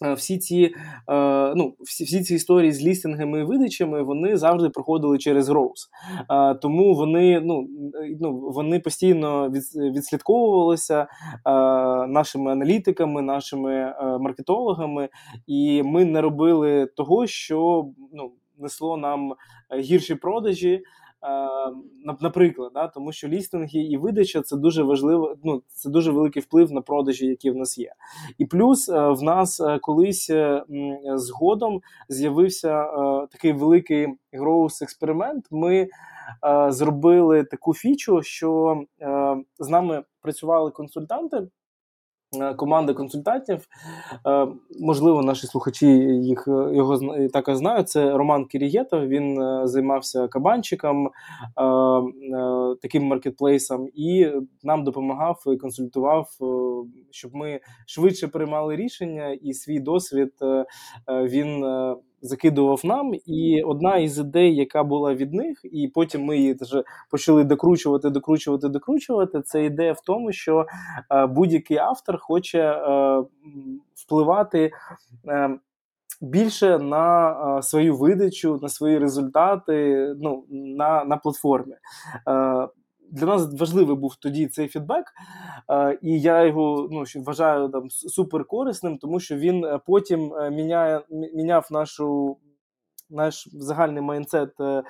[0.00, 0.74] всі ці
[1.08, 5.88] е, ну, всі, всі ці історії з лістингами і видачами вони завжди проходили через Роуз.
[6.30, 7.68] Е, тому вони ну,
[8.20, 9.62] ну, вони постійно від,
[9.96, 11.06] відслідковувалися
[12.08, 15.08] нашими аналітиками, нашими маркетологами,
[15.46, 19.34] і ми не робили того, що ну, несло нам
[19.80, 20.82] гірші продажі.
[22.20, 25.36] Наприклад, да, тому що лістинги і видача це дуже важливо.
[25.44, 27.92] Ну це дуже великий вплив на продажі, які в нас є.
[28.38, 30.64] І плюс е, в нас е, колись е,
[31.14, 32.86] згодом з'явився
[33.32, 35.46] такий великий гроус експеримент.
[35.50, 35.88] Ми
[36.68, 38.82] зробили таку фічу, що
[39.58, 41.46] з нами працювали консультанти.
[42.36, 43.68] Е, команда консультантів,
[44.26, 44.46] е,
[44.80, 47.88] можливо, наші слухачі їх його його також знають.
[47.88, 49.06] Це Роман Кірієтов.
[49.06, 51.10] Він займався кабанчиком,
[52.82, 54.28] таким маркетплейсом, і
[54.62, 56.28] нам допомагав і консультував,
[57.10, 60.32] щоб ми швидше приймали рішення, і свій досвід
[61.08, 61.64] він
[62.22, 63.12] закидував нам.
[63.26, 66.68] І одна із ідей, яка була від них, і потім ми її теж
[67.10, 69.42] почали докручувати, докручувати, докручувати.
[69.42, 70.66] Це ідея в тому, що
[71.12, 73.22] е, будь-який автор хоче е,
[73.94, 74.70] впливати.
[75.28, 75.58] Е,
[76.22, 81.74] Більше на а, свою видачу, на свої результати ну, на на платформі.
[82.28, 82.68] Е,
[83.10, 85.04] Для нас важливий був тоді цей фідбек,
[85.70, 91.02] е, і я його ну, вважаю там супер корисним, тому що він потім міняє,
[91.34, 92.36] міняв нашу
[93.10, 94.82] наш загальний майнсет е, е,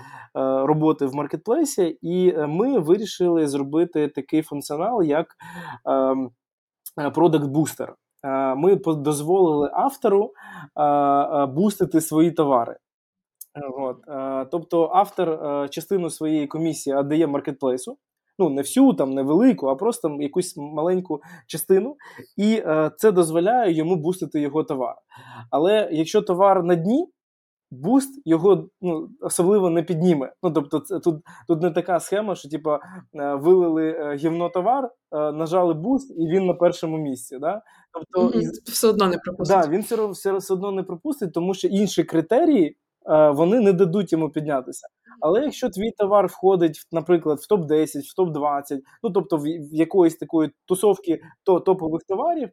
[0.66, 5.36] роботи в маркетплейсі, і е, ми вирішили зробити такий функціонал, як
[5.86, 6.30] ем,
[6.96, 7.88] Product Booster.
[8.56, 10.32] Ми дозволили автору
[11.48, 12.76] бустити свої товари.
[13.78, 13.96] От.
[14.50, 15.38] Тобто автор
[15.70, 17.96] частину своєї комісії віддає маркетплейсу.
[18.40, 21.96] Ну, не всю, там, не велику, а просто якусь маленьку частину,
[22.36, 24.94] і е, це дозволяє йому бустити його товар.
[25.50, 27.08] Але якщо товар на дні,
[27.70, 30.32] буст його ну, особливо не підніме.
[30.42, 32.70] Ну тобто, це тут тут не така схема, що типу,
[33.14, 37.38] вилили е, гівно товар, е, нажали буст, і він на першому місці.
[37.38, 37.62] Да?
[37.92, 38.50] Тобто mm-hmm.
[38.64, 39.60] все одно не пропустить.
[39.60, 42.76] Да, Він все, все, все одно не пропустить, тому що інші критерії
[43.10, 44.88] вони не дадуть йому піднятися.
[45.20, 47.86] Але якщо твій товар входить, наприклад, в топ-10,
[48.16, 52.48] в топ-20, ну тобто в якоїсь такої тусовки то топових товарів,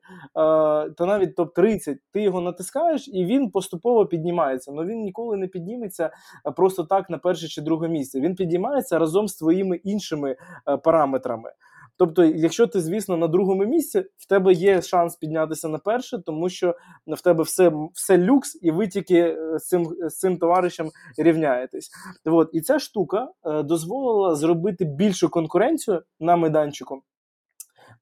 [0.98, 4.72] то навіть топ-30, ти його натискаєш і він поступово піднімається.
[4.76, 6.12] Але він ніколи не підніметься
[6.56, 8.20] просто так на перше чи друге місце.
[8.20, 10.36] Він підіймається разом з твоїми іншими
[10.84, 11.52] параметрами.
[11.98, 16.50] Тобто, якщо ти, звісно, на другому місці, в тебе є шанс піднятися на перше, тому
[16.50, 16.76] що
[17.08, 21.90] в тебе все все люкс, і ви тільки е, з цим з цим товаришем рівняєтесь.
[22.26, 22.50] От.
[22.54, 27.02] І ця штука е, дозволила зробити більшу конкуренцію на майданчику.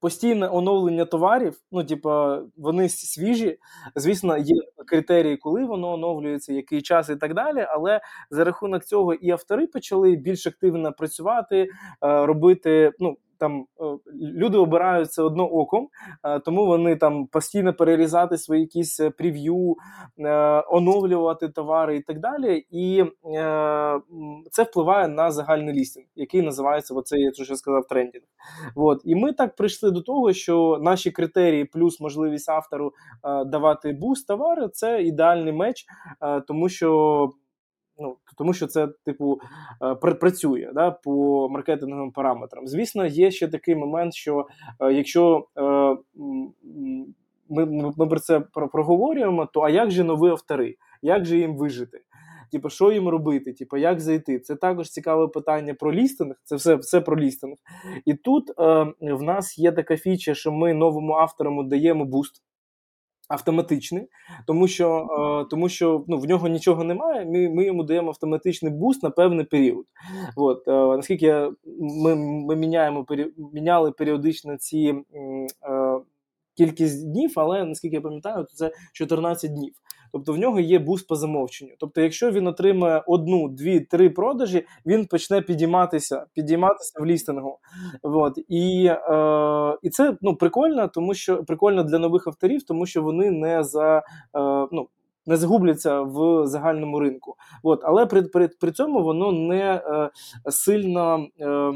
[0.00, 3.58] Постійне оновлення товарів, ну типа вони свіжі.
[3.94, 4.54] Звісно, є
[4.86, 7.66] критерії, коли воно оновлюється, який час і так далі.
[7.68, 11.68] Але за рахунок цього і автори почали більш активно працювати, е,
[12.26, 13.84] робити ну там е,
[14.20, 15.88] люди обирають це одно оком,
[16.24, 19.76] е, тому вони там постійно перерізати свої якісь е, прев'ю,
[20.68, 22.66] оновлювати товари і так далі.
[22.70, 23.04] І
[24.50, 28.24] це впливає на загальний лістинг, який називається оце, я вже сказав, трендінг.
[28.74, 29.02] От.
[29.04, 32.92] І ми так прийшли до того, що наші критерії, плюс можливість автору
[33.46, 35.86] давати буст товари це ідеальний меч,
[36.46, 37.30] тому що.
[37.98, 39.40] Ну, тому що це, типу,
[39.82, 42.66] е, працює да, по маркетинговим параметрам.
[42.66, 44.46] Звісно, є ще такий момент, що
[44.80, 45.96] е, якщо е,
[47.48, 50.76] ми ми про це проговорюємо, то а як же нові автори?
[51.02, 52.00] Як же їм вижити?
[52.52, 53.52] Типу, що їм робити?
[53.52, 54.38] Типу, як зайти?
[54.38, 56.34] Це також цікаве питання про лістинг.
[56.44, 57.56] Це все все про лістинг.
[58.04, 62.42] І тут е, в нас є така фіча, що ми новому авторам даємо буст
[63.28, 64.08] автоматичний,
[64.46, 65.06] тому що
[65.44, 67.26] е, тому що ну, в нього нічого немає.
[67.26, 69.84] Ми ми йому даємо автоматичний буст на певний період.
[70.36, 71.50] От, е, Наскільки
[71.80, 73.06] ми ми міняємо
[73.52, 75.98] міняли періодично ці е,
[76.56, 79.72] кількість днів, але наскільки я пам'ятаю, це 14 днів.
[80.16, 81.72] Тобто в нього є буст по замовченню.
[81.78, 87.58] Тобто, якщо він отримає одну, дві, три продажі, він почне підійматися, підійматися в лістингу.
[88.02, 88.38] От.
[88.48, 93.30] І е, і це ну, прикольно, тому що прикольно для нових авторів, тому що вони
[93.30, 94.02] не за е,
[94.72, 94.88] ну,
[95.26, 97.36] не загубляться в загальному ринку.
[97.62, 100.10] От, Але при при, при цьому воно не е,
[100.50, 101.72] сильно е,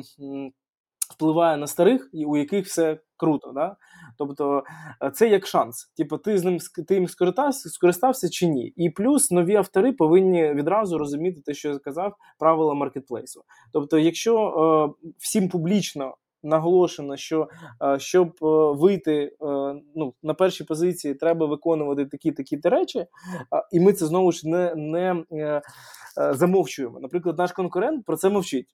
[1.15, 3.53] впливає на старих, у яких все круто.
[3.55, 3.77] Да?
[4.19, 4.65] Тобто
[5.03, 5.93] е, це як шанс.
[5.97, 6.59] Типу, ти з ним
[6.89, 8.73] ти їм скористався, скористався чи ні.
[8.77, 13.45] І плюс нові автори повинні відразу розуміти те, що я сказав, правила маркетплейсу.
[13.73, 14.37] Тобто, якщо
[14.99, 17.49] е, всім публічно наголошено, що
[17.83, 18.47] е, щоб е,
[18.81, 19.37] вийти
[19.95, 23.07] ну, на першій позиції, треба виконувати такі такі речі,
[23.73, 25.63] і ми це знову ж не, не
[26.17, 27.01] замовчуємо.
[27.01, 28.67] Наприклад, наш конкурент про це мовчить.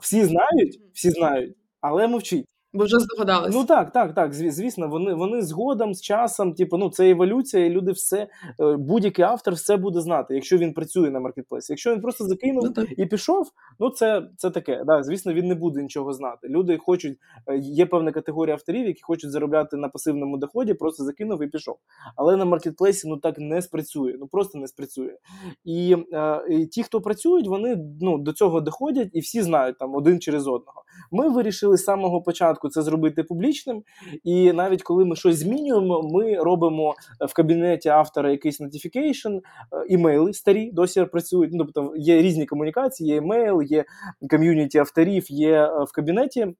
[0.00, 2.46] Всі знають, всі знають, але мовчить.
[2.72, 3.58] Бо вже здогадалися.
[3.58, 4.34] Ну так, так, так.
[4.34, 8.28] Звісно, вони вони згодом з часом, типу, ну це еволюція, і люди все,
[8.60, 11.72] е, будь-який автор все буде знати, якщо він працює на маркетплейсі.
[11.72, 14.82] Якщо він просто закинув ну, і пішов, ну це це таке.
[14.86, 16.48] Да, Звісно, він не буде нічого знати.
[16.48, 21.42] Люди хочуть, е, є певна категорія авторів, які хочуть заробляти на пасивному доході, просто закинув
[21.42, 21.76] і пішов.
[22.16, 25.16] Але на маркетплейсі ну так не спрацює, ну просто не спрацює.
[25.64, 29.94] І, е, і ті, хто працюють, вони ну до цього доходять і всі знають там
[29.94, 30.82] один через одного.
[31.10, 33.82] Ми вирішили з самого початку це зробити публічним.
[34.24, 36.94] І навіть коли ми щось змінюємо, ми робимо
[37.28, 39.40] в кабінеті автора якийсь notification, е,
[39.88, 41.50] імейли старі досі працюють.
[41.52, 43.84] Ну, тобто є різні комунікації, є емейл, є
[44.30, 46.54] ком'юніті авторів, є е, в кабінеті.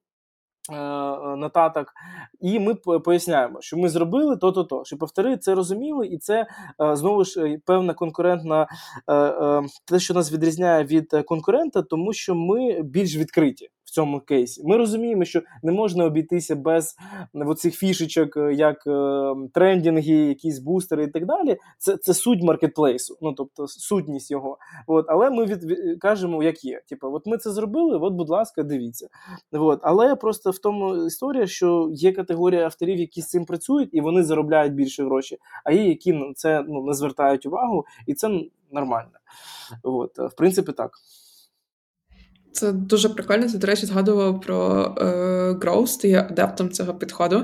[0.71, 0.75] Е,
[1.35, 1.93] нотаток,
[2.39, 6.47] і ми поясняємо, що ми зробили то-то, то щоб автори це розуміли, і це
[6.93, 8.67] знову ж певна конкурентна
[9.85, 14.61] те, що нас відрізняє від конкурента, тому що ми більш відкриті в цьому кейсі.
[14.65, 16.95] Ми розуміємо, що не можна обійтися без
[17.33, 21.57] оцих фішечок, е, як е, трендінги, якісь бустери і так далі.
[21.77, 24.57] Це це суть маркетплейсу, ну тобто сутність його.
[24.87, 25.65] От, Але ми від,
[25.99, 26.81] кажемо, як є.
[26.89, 29.07] Типу, от ми це зробили, от, будь ласка, дивіться.
[29.51, 34.01] От, Але просто в тому історія, що є категорія авторів, які з цим працюють, і
[34.01, 38.41] вони заробляють більше гроші, а є, які на це ну, не звертають увагу, і це
[38.71, 39.11] нормально.
[39.83, 40.91] От, В принципі, так.
[42.51, 43.51] Це дуже прикольно.
[43.51, 45.05] Ти, до речі, згадував про е,
[45.51, 47.43] Growth, ти є адептом цього підходу.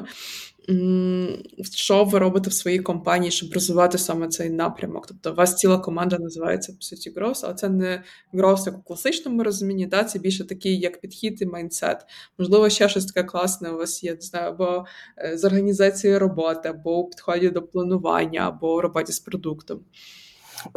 [1.73, 5.07] Що ви робите в своїй компанії, щоб розвивати саме цей напрямок?
[5.07, 8.03] Тобто, у вас ціла команда називається по суті Growth, але це не
[8.33, 10.03] Growth як у класичному розумінні, да?
[10.03, 12.05] це більше такий, як підхід і майндсет.
[12.37, 14.85] Можливо, ще щось таке класне у вас є, не знаю, або
[15.17, 19.79] е, з організації роботи, або у підході до планування, або у роботі з продуктом.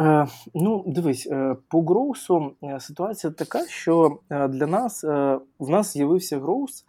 [0.00, 5.04] Е, Ну, дивись, е, по Гроусу е, ситуація така, що для нас
[5.58, 6.84] в нас з'явився Гроус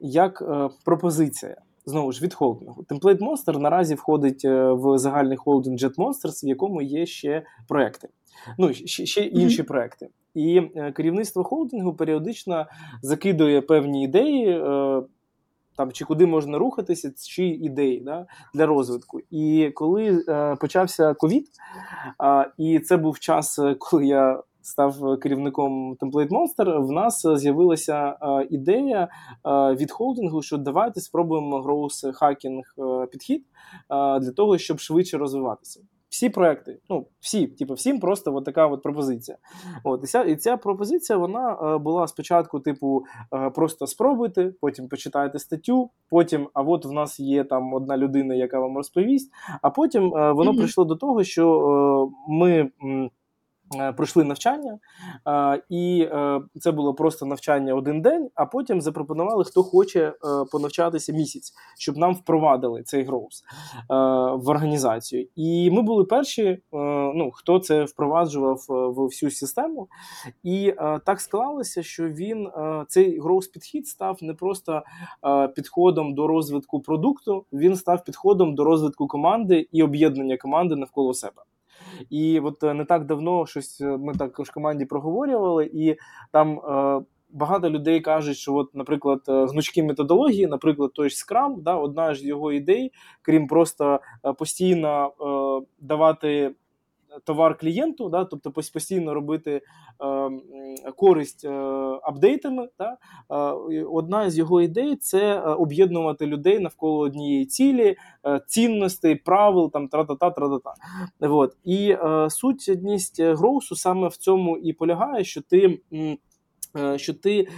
[0.00, 0.42] як
[0.84, 1.56] пропозиція.
[1.86, 2.84] Знову ж від холдингу.
[2.88, 8.08] Template Monster наразі входить в загальний холдинг Jet Monsters, в якому є ще проекти.
[8.58, 9.66] Ну, ще ще інші mm-hmm.
[9.66, 10.08] проекти.
[10.34, 10.62] І
[10.96, 12.66] керівництво холдингу періодично
[13.02, 14.62] закидує певні ідеї
[15.76, 19.20] там чи куди можна рухатися, чи ідеї да, для розвитку.
[19.30, 21.48] І коли е, почався ковід,
[22.24, 28.48] е, і це був час, коли я став керівником Template Monster, в нас з'явилася е,
[28.50, 29.08] ідея
[29.46, 33.44] е, від холдингу, що давайте спробуємо growth хакінг е, підхід
[34.20, 35.80] для того, щоб швидше розвиватися
[36.14, 36.78] всі проекти.
[36.90, 39.38] Ну, всі, типу, всім просто от така от пропозиція.
[39.84, 43.04] От, І ця і ця пропозиція вона е, була спочатку, типу,
[43.34, 48.34] е, просто спробуйте, потім почитайте статтю, потім, а от в нас є там одна людина,
[48.34, 49.32] яка вам розповість.
[49.62, 50.56] А потім е, воно mm-hmm.
[50.56, 52.70] прийшло до того, що е, ми.
[53.80, 54.78] Е, пройшли навчання,
[55.28, 58.30] е, і е, це було просто навчання один день.
[58.34, 60.12] А потім запропонували, хто хоче
[60.52, 63.44] понавчатися місяць, щоб нам впровадили цей гроус
[64.34, 65.28] в організацію.
[65.36, 66.58] І ми були перші,
[67.14, 69.88] ну хто це впроваджував в всю систему.
[70.42, 70.74] І
[71.06, 72.50] так склалося, що він
[72.88, 74.82] цей гроус підхід став не просто
[75.56, 81.42] підходом до розвитку продукту, він став підходом до розвитку команди і об'єднання команди навколо себе.
[82.10, 85.96] І от е, не так давно щось е, ми також в команді проговорювали, і
[86.32, 86.58] там.
[86.58, 92.14] Е, багато людей кажуть, що, от, наприклад, гнучкі методології, наприклад, той ж Scrum, да, одна
[92.14, 94.00] з його ідей, крім просто
[94.38, 96.54] постійно е, давати
[97.24, 99.62] товар клієнту, да, тобто постійно робити е,
[100.96, 101.50] користь е,
[102.02, 102.68] апдейтами.
[102.78, 102.96] Да,
[103.72, 107.96] е, Одна з його ідей це е, об'єднувати людей навколо однієї цілі,
[108.26, 110.74] е, цінностей, правил там тра-та-та, тра-та-та.
[111.28, 111.56] Вот.
[111.64, 111.96] І
[112.28, 115.80] сутність гроусу саме в цьому і полягає, що ти.
[116.96, 117.48] Що ти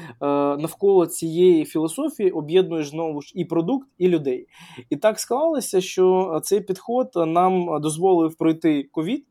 [0.59, 4.47] навколо цієї філософії об'єднуєш знову ж і продукт, і людей.
[4.91, 9.27] І так склалося, що цей підход нам дозволив пройти ковід,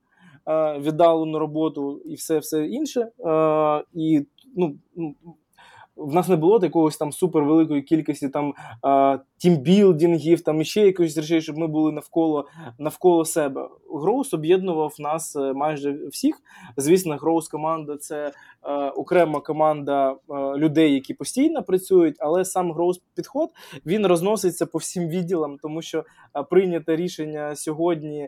[0.80, 3.08] віддалену роботу і все все інше.
[3.93, 4.26] І
[4.56, 4.76] ну,
[5.98, 8.54] в нас не було такогось там супервеликої кількості там
[9.38, 12.48] тімбілдингів, там іще якихось речей, щоб ми були навколо
[12.80, 13.70] навколо себе.
[13.93, 16.36] Гроус об'єднував нас е, майже всіх.
[16.78, 18.32] Звісно, Гроус команда це е,
[18.89, 20.16] окрема команда е,
[20.58, 23.50] людей, які постійно працюють, але сам Гроус підход
[23.86, 26.04] він розноситься по всім відділам, тому що
[26.50, 28.28] прийняте рішення сьогодні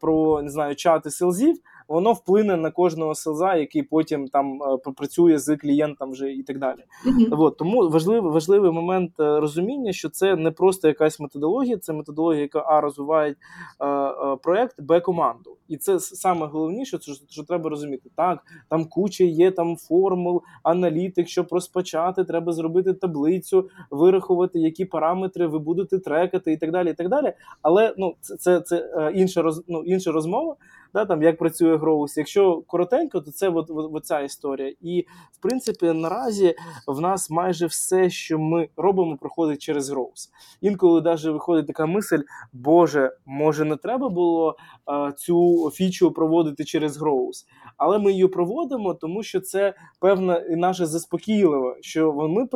[0.00, 1.56] про не знаю чати селзів
[1.88, 6.58] воно вплине на кожного селза, який потім там е, попрацює з клієнтом вже і так
[6.58, 6.78] далі.
[7.06, 7.40] Mm-hmm.
[7.40, 12.42] От, тому важливий важливий момент е, розуміння, що це не просто якась методологія, це методологія,
[12.42, 13.34] яка а розвиває
[13.78, 15.56] а, е, проект, б команду.
[15.68, 18.10] І це саме головніше, що, що треба розуміти.
[18.16, 25.46] Так, там куча є там формул, аналітик, щоб розпочати, треба зробити таблицю, вирахувати, які параметри
[25.46, 26.90] ви будете трекати, і так далі.
[26.90, 27.32] і так далі.
[27.62, 30.56] Але ну, це це, це інша роз, ну, інша розмова
[30.94, 32.16] да, там, як працює Гроус.
[32.16, 34.74] Якщо коротенько, то це от, от, от ця історія.
[34.80, 36.54] І в принципі, наразі
[36.86, 40.30] в нас майже все, що ми робимо, проходить через Гроус.
[40.60, 42.22] Інколи навіть виходить така мисль:
[42.52, 47.46] Боже, може не треба було а, цю фічу проводити через Гроус.
[47.76, 52.46] Але ми її проводимо, тому що це певна і наше заспокійливе, що ми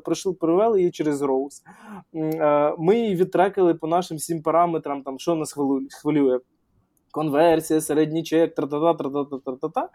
[0.00, 1.62] пройшли провели її через Гроус.
[2.78, 5.56] Ми її відтрекали по нашим всім параметрам, там що нас
[6.02, 6.38] хвилює
[7.10, 9.88] конверсія, середній чек, тра-та-та, тра-та-та-та-та.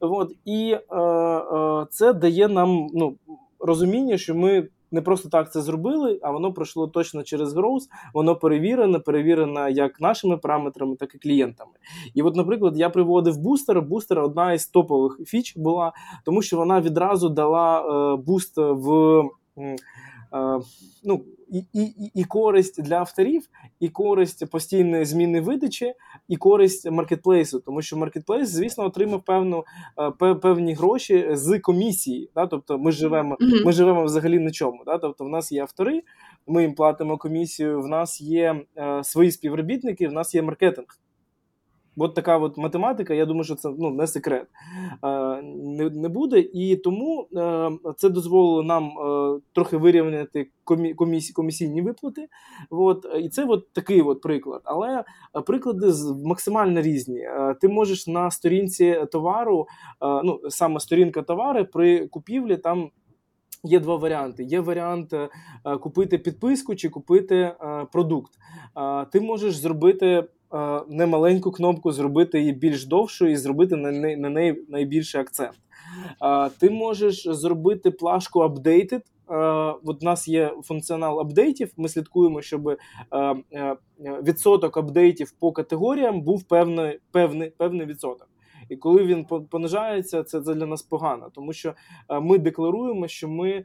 [0.00, 3.16] От, І е, е, це дає нам ну,
[3.60, 4.68] розуміння, що ми.
[4.90, 10.00] Не просто так це зробили, а воно пройшло точно через Growth, воно перевірено, перевірено як
[10.00, 11.72] нашими параметрами, так і клієнтами.
[12.14, 13.82] І от, наприклад, я приводив бустер.
[13.82, 15.92] Бустер одна із топових фіч була,
[16.24, 19.22] тому що вона відразу дала е, boost в.
[19.58, 19.76] Е,
[21.04, 23.48] ну, і і, і користь для авторів,
[23.80, 25.94] і користь постійної зміни видачі,
[26.28, 29.64] і користь маркетплейсу, тому що маркетплейс, звісно, отримав певну
[30.22, 32.30] е, певні гроші з комісії.
[32.34, 32.46] Да?
[32.46, 34.82] Тобто, ми живемо, ми живемо взагалі на чому.
[34.86, 34.98] Да?
[34.98, 36.02] Тобто, в нас є автори,
[36.46, 37.82] ми їм платимо комісію.
[37.82, 40.86] В нас є е, свої співробітники, в нас є маркетинг.
[41.98, 44.46] От така от математика, я думаю, що це ну, не секрет
[45.04, 46.40] е, не не буде.
[46.40, 50.50] І тому е, це дозволило нам е, трохи вирівняти
[50.96, 52.28] комісі, комісійні виплати.
[52.70, 54.60] От, І це от такий от приклад.
[54.64, 55.04] Але
[55.46, 55.92] приклади
[56.24, 57.28] максимально різні.
[57.60, 59.66] Ти можеш на сторінці товару,
[60.24, 62.90] ну саме сторінка товари при купівлі там.
[63.64, 64.44] Є два варіанти.
[64.44, 65.14] Є варіант
[65.80, 67.54] купити підписку чи купити
[67.92, 68.32] продукт.
[69.12, 70.24] Ти можеш зробити
[70.88, 75.54] немаленьку кнопку, зробити її більш довшою і зробити на неї на неї найбільший акцент.
[76.22, 79.00] Е, ти можеш зробити плашку Updated.
[79.30, 79.34] Е,
[79.84, 81.72] от у нас є функціонал апдейтів.
[81.76, 82.78] Ми слідкуємо, щоб
[84.00, 88.28] відсоток апдейтів по категоріям був певний певний, певний відсоток.
[88.68, 91.74] І коли він понижається, це для нас погано, тому що
[92.20, 93.64] ми декларуємо, що ми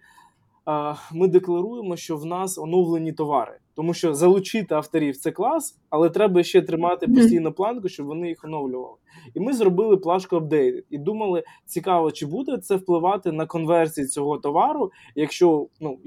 [1.13, 6.43] ми декларуємо, що в нас оновлені товари, тому що залучити авторів це клас, але треба
[6.43, 8.97] ще тримати постійно планку, щоб вони їх оновлювали.
[9.33, 14.37] І ми зробили плашку апдейт і думали, цікаво, чи буде це впливати на конверсії цього
[14.37, 15.99] товару, якщо ну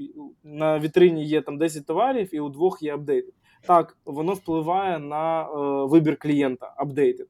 [0.43, 3.25] на вітрині є там 10 товарів і у двох є апдейт
[3.61, 5.47] так воно впливає на е,
[5.87, 7.27] вибір клієнта апдейтед.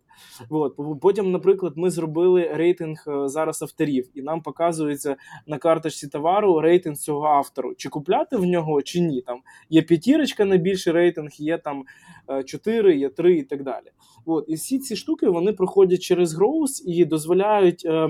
[0.50, 1.00] От.
[1.02, 5.16] Потім, наприклад, ми зробили рейтинг е, зараз авторів, і нам показується
[5.48, 7.76] на карточці товару рейтинг цього автору.
[7.76, 9.22] Чи купляти в нього, чи ні.
[9.22, 11.84] Там Є п'ятірочка найбільший рейтинг, є там
[12.30, 13.92] е, 4, є 3 і так далі.
[14.26, 14.46] От.
[14.48, 18.10] І всі ці штуки вони проходять через Growth і дозволяють е,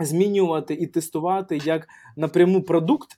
[0.00, 3.08] змінювати і тестувати як напряму продукт,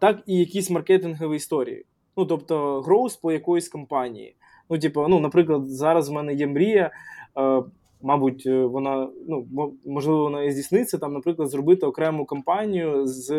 [0.00, 1.86] так і якісь маркетингові історії.
[2.16, 4.36] Ну, тобто, гроус по якоїсь компанії.
[4.70, 6.90] Ну, типу, ну, наприклад, зараз в мене є мрія.
[7.38, 7.62] Е,
[8.04, 9.46] Мабуть, е, вона ну
[9.86, 13.30] можливо вона і здійсниться там, наприклад, зробити окрему кампанію з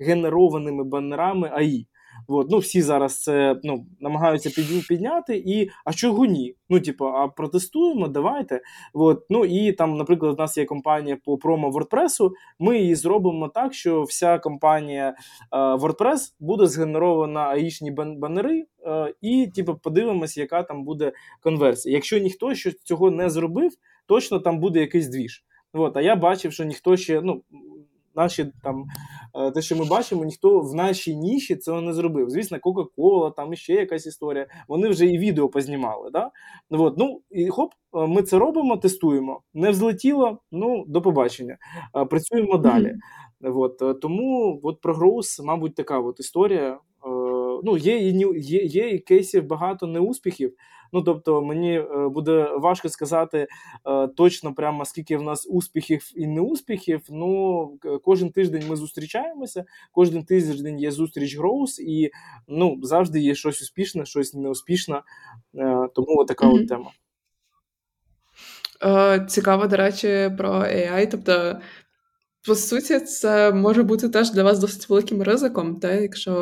[0.00, 1.86] генерованими банерами АІ.
[2.28, 4.50] От, ну Всі зараз це ну, намагаються
[4.88, 6.54] підняти, і а чого ні?
[6.68, 8.60] Ну, типу, а протестуємо, давайте.
[8.94, 13.48] От, ну І там, наприклад, у нас є компанія по промо WordPress, Ми її зробимо
[13.48, 15.14] так, що вся компанія
[15.52, 21.94] е, WordPress буде згенерована аїчні банери, е, і типу, подивимося, яка там буде конверсія.
[21.94, 23.72] Якщо ніхто що цього не зробив,
[24.06, 25.44] точно там буде якийсь двіж.
[25.72, 27.42] От, А я бачив, що ніхто ще ну
[28.16, 28.84] наші там
[29.34, 32.30] е, те, що ми бачимо, ніхто в нашій ніші цього не зробив.
[32.30, 34.46] Звісно, Кока-Кола, там іще якась історія.
[34.68, 36.10] Вони вже і відео познімали.
[36.10, 36.30] Да?
[36.70, 39.40] От, ну і хоп, е, ми це робимо, тестуємо.
[39.54, 41.56] Не взлетіло, ну до побачення.
[41.96, 42.94] Е, працюємо далі.
[43.40, 46.78] От, Тому от про Гроус, мабуть, така от історія.
[47.64, 50.54] Ну, Є є, є і кейсів багато неуспіхів.
[50.92, 53.48] Ну тобто, мені е, буде важко сказати
[53.86, 57.00] е, точно, прямо скільки в нас успіхів і неуспіхів.
[57.08, 57.68] Ну
[58.04, 62.10] кожен тиждень ми зустрічаємося, кожен тиждень є зустріч Гроус, і
[62.48, 65.02] ну завжди є щось успішне, щось неуспішне.
[65.94, 66.62] Тому така mm-hmm.
[66.62, 66.90] от тема.
[69.28, 71.08] Цікаво, до речі, про AI.
[71.10, 71.60] Тобто,
[72.46, 76.32] по суті, це може бути теж для вас досить великим ризиком, те, якщо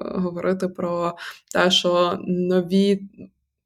[0.00, 1.16] говорити про
[1.52, 3.02] те, що нові,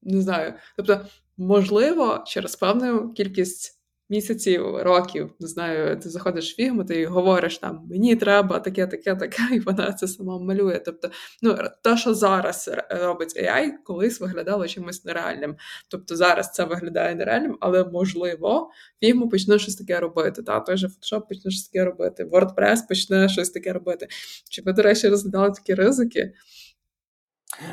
[0.06, 1.00] не знаю, тобто,
[1.36, 3.76] можливо, через певну кількість
[4.08, 9.14] місяців, років, не знаю, ти заходиш в фігму, ти говориш там мені треба таке, таке,
[9.14, 10.78] таке, і вона це сама малює.
[10.84, 11.10] Тобто,
[11.42, 15.56] ну те, що зараз робить AI, колись виглядало чимось нереальним.
[15.90, 20.42] Тобто зараз це виглядає нереальним, але можливо, фігму почне щось таке робити.
[20.42, 24.08] Та той же Photoshop почне щось таке робити, WordPress почне щось таке робити.
[24.50, 26.32] Чи ви, до речі, розглядали такі ризики?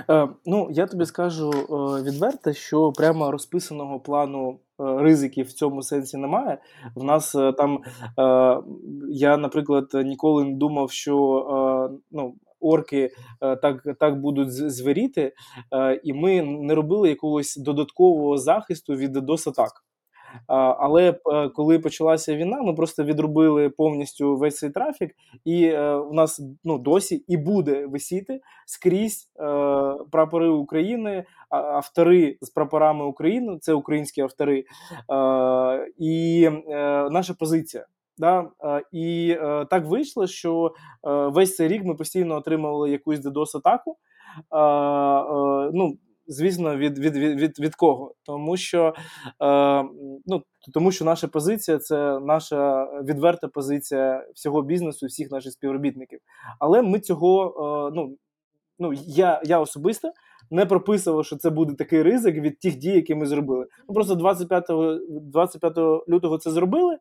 [0.09, 5.81] Е, ну, я тобі скажу е, відверто, що прямо розписаного плану е, ризиків в цьому
[5.81, 6.57] сенсі немає.
[6.95, 7.79] В нас е, там
[8.19, 8.57] е,
[9.09, 11.17] я, наприклад, ніколи не думав, що
[11.91, 12.35] е, ну.
[12.65, 15.33] Орки так так будуть звіріти,
[16.03, 19.69] і ми не робили якогось додаткового захисту від DDoS-атак.
[20.47, 25.15] Але е, коли почалася війна, ми просто відробили повністю весь цей трафік,
[25.45, 29.43] і е, у нас ну досі і буде висіти скрізь е,
[30.11, 34.65] прапори України, автори з прапорами України, це українські автори,
[35.97, 36.49] і
[37.11, 37.85] наша позиція.
[38.17, 38.49] Да?
[38.91, 39.37] І
[39.69, 40.73] так вийшло, що
[41.03, 43.97] весь цей рік ми постійно отримували якусь ddos атаку
[45.73, 45.97] Ну,
[46.27, 48.15] звісно, від від, від, від, кого?
[48.23, 48.93] Тому що
[49.41, 49.83] е,
[50.25, 50.43] ну,
[50.73, 56.19] тому що наша позиція це наша відверта позиція всього бізнесу, всіх наших співробітників.
[56.59, 58.17] Але ми цього, е, ну
[58.79, 60.11] ну я, я особисто.
[60.51, 63.67] Не прописував, що це буде такий ризик від тих дій, які ми зробили.
[63.87, 64.65] Ну просто 25
[65.09, 65.77] 25
[66.09, 66.97] лютого це зробили.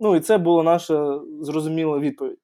[0.00, 2.38] Ну і це була наша зрозуміла відповідь.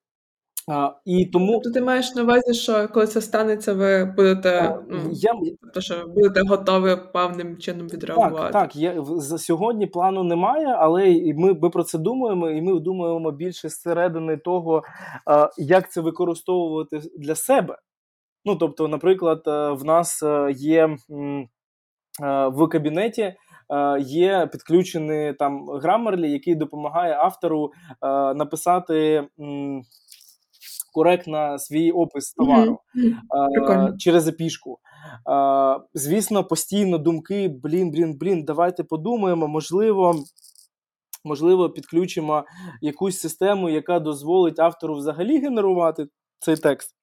[0.69, 1.53] А, і тому...
[1.53, 5.33] Тобто ти маєш на увазі, що коли це станеться, ви будете а, ну, я...
[5.61, 8.53] тобто, що будете готові певним чином відреагувати?
[8.53, 8.77] Так, так.
[8.77, 13.69] Я, за сьогодні плану немає, але ми ми про це думаємо, і ми думаємо більше
[13.69, 14.83] зсередини того,
[15.27, 17.77] а, як це використовувати для себе.
[18.45, 20.97] Ну, тобто, наприклад, е, в нас е, є е,
[22.49, 23.35] в кабінеті.
[24.01, 27.73] Є підключений там грамерлі, який допомагає автору
[28.37, 29.29] написати
[30.95, 33.71] коректно свій опис товару mm-hmm.
[33.71, 34.79] а, через епішку.
[35.27, 40.15] А, Звісно, постійно думки: блін, блін, блін, давайте подумаємо, можливо.
[41.27, 42.45] Можливо, підключимо
[42.81, 46.07] якусь систему, яка дозволить автору взагалі генерувати
[46.39, 46.95] цей текст.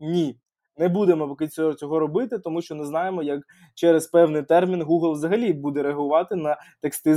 [0.00, 0.38] Ні.
[0.76, 3.40] Не будемо поки цього робити, тому що не знаємо, як
[3.74, 7.16] через певний термін Google взагалі буде реагувати на тексти,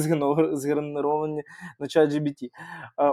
[0.51, 1.43] згенеровані
[1.80, 2.49] на ChatGPT.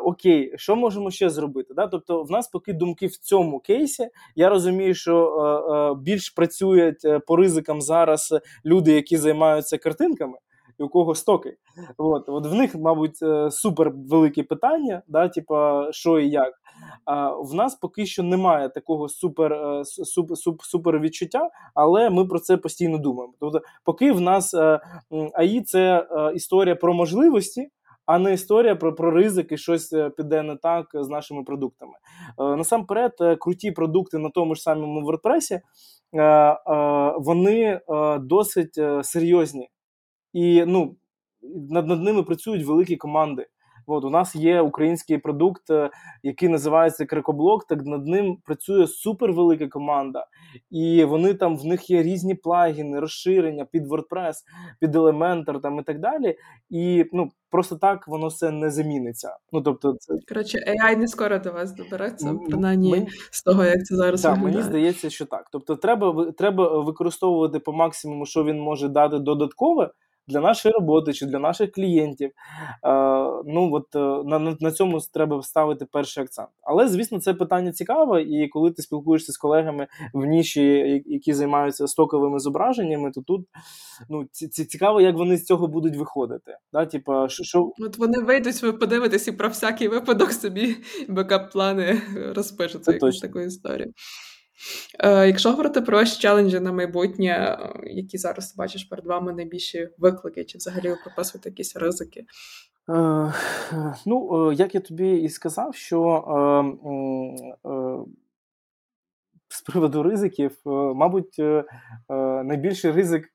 [0.05, 1.75] Окей, що можемо ще зробити?
[1.75, 1.87] Да?
[1.87, 4.09] Тобто, в нас поки думки в цьому кейсі.
[4.37, 8.35] Я розумію, що більш працюють е, по ризикам зараз
[8.65, 10.39] люди, які займаються картинками
[10.79, 11.57] і у кого стоки.
[11.99, 16.55] От от в них, мабуть, е, супер великі питання, да, типа що і як.
[17.05, 22.39] А в нас поки що немає такого супер е, супер, супер відчуття, але ми про
[22.39, 23.35] це постійно думаємо.
[23.41, 24.81] Тобто, поки в нас е,
[25.35, 27.69] АІ це історія про можливості.
[28.07, 31.93] А не історія про про ризики, щось піде не так з нашими продуктами.
[32.39, 35.61] Насамперед, круті продукти на тому ж самому WordPress,
[37.19, 37.81] вони
[38.21, 39.69] досить серйозні
[40.35, 40.97] і ну,
[41.71, 43.47] над, над ними працюють великі команди.
[43.87, 45.91] От у нас є український продукт, е,
[46.23, 47.67] який називається Крекоблок.
[47.67, 50.27] Так над ним працює супервелика команда,
[50.71, 54.35] і вони там в них є різні плагіни, розширення під WordPress,
[54.81, 56.37] під Elementor там і так далі.
[56.71, 59.37] І ну просто так воно все не заміниться.
[59.53, 63.07] Ну тобто, це коротше, AI не скоро до вас добереться, принаймні Мен...
[63.31, 65.49] з того, як це зараз Так, мені здається, що так.
[65.53, 69.91] Тобто, треба треба використовувати по максимуму, що він може дати додаткове
[70.29, 72.31] для нашої роботи чи для наших клієнтів.
[73.47, 73.99] Ну от е,
[74.29, 76.49] на на цьому треба ставити перший акцент.
[76.63, 81.87] Але звісно, це питання цікаве, і коли ти спілкуєшся з колегами в ніші, які займаються
[81.87, 83.47] стоковими зображеннями, то тут
[84.09, 86.57] ну цікаво, як вони з цього будуть виходити.
[86.73, 86.87] Да?
[86.87, 87.73] Типа, що...
[87.79, 90.77] От вони вийдуть, ви подивитесь і про всякий випадок собі
[91.09, 92.03] бекап-плани
[92.37, 93.93] розпишуться якусь таку історію.
[94.99, 99.89] Е, якщо говорити про челенджі на майбутнє, е, які зараз ти бачиш перед вами найбільші
[99.99, 102.27] виклики, чи взагалі ви прописуєте якісь ризики?
[102.91, 103.33] Е,
[104.07, 106.25] ну, як я тобі і сказав, що
[109.49, 110.57] з приводу ризиків,
[110.95, 111.41] мабуть,
[112.45, 113.34] найбільший ризик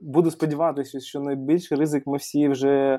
[0.00, 2.98] буду сподіватися, що найбільший ризик ми всі вже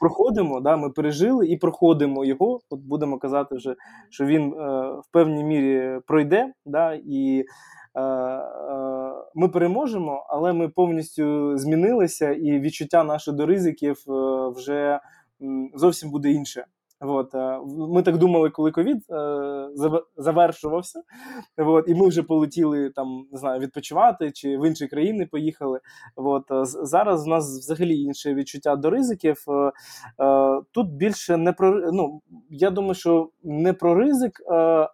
[0.00, 0.60] проходимо.
[0.60, 2.60] Да, Ми пережили і проходимо його.
[2.70, 3.74] От будемо казати, вже,
[4.10, 4.50] що він
[5.00, 6.52] в певній мірі пройде.
[6.66, 7.44] да, і
[9.34, 13.96] ми переможемо, але ми повністю змінилися, і відчуття наше до ризиків
[14.56, 15.00] вже
[15.74, 16.64] зовсім буде інше.
[17.00, 19.68] От, е, Ми так думали, коли ковід е,
[20.16, 21.02] завершувався.
[21.56, 25.80] От, І ми вже полетіли там, не знаю, відпочивати чи в інші країни поїхали.
[26.16, 29.44] От, е, Зараз у нас взагалі інше відчуття до ризиків.
[30.72, 32.20] Тут більше не про ну,
[32.50, 34.42] я думаю, що не про ризик,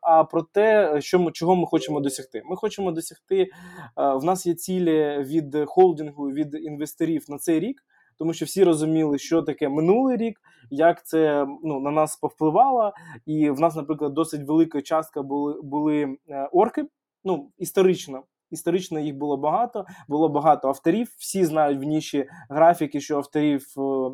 [0.03, 2.43] а про те, що ми чого ми хочемо досягти.
[2.45, 3.49] Ми хочемо досягти.
[3.97, 7.83] В нас є цілі від холдингу, від інвесторів на цей рік
[8.21, 10.41] тому що всі розуміли, що таке минулий рік,
[10.71, 12.93] як це ну, на нас повпливало.
[13.27, 16.85] І в нас, наприклад, досить велика частка були були е, орки.
[17.25, 18.23] Ну історично.
[18.51, 21.15] Історично їх було багато, було багато авторів.
[21.19, 24.11] Всі знають в ніші графіки, що авторів е,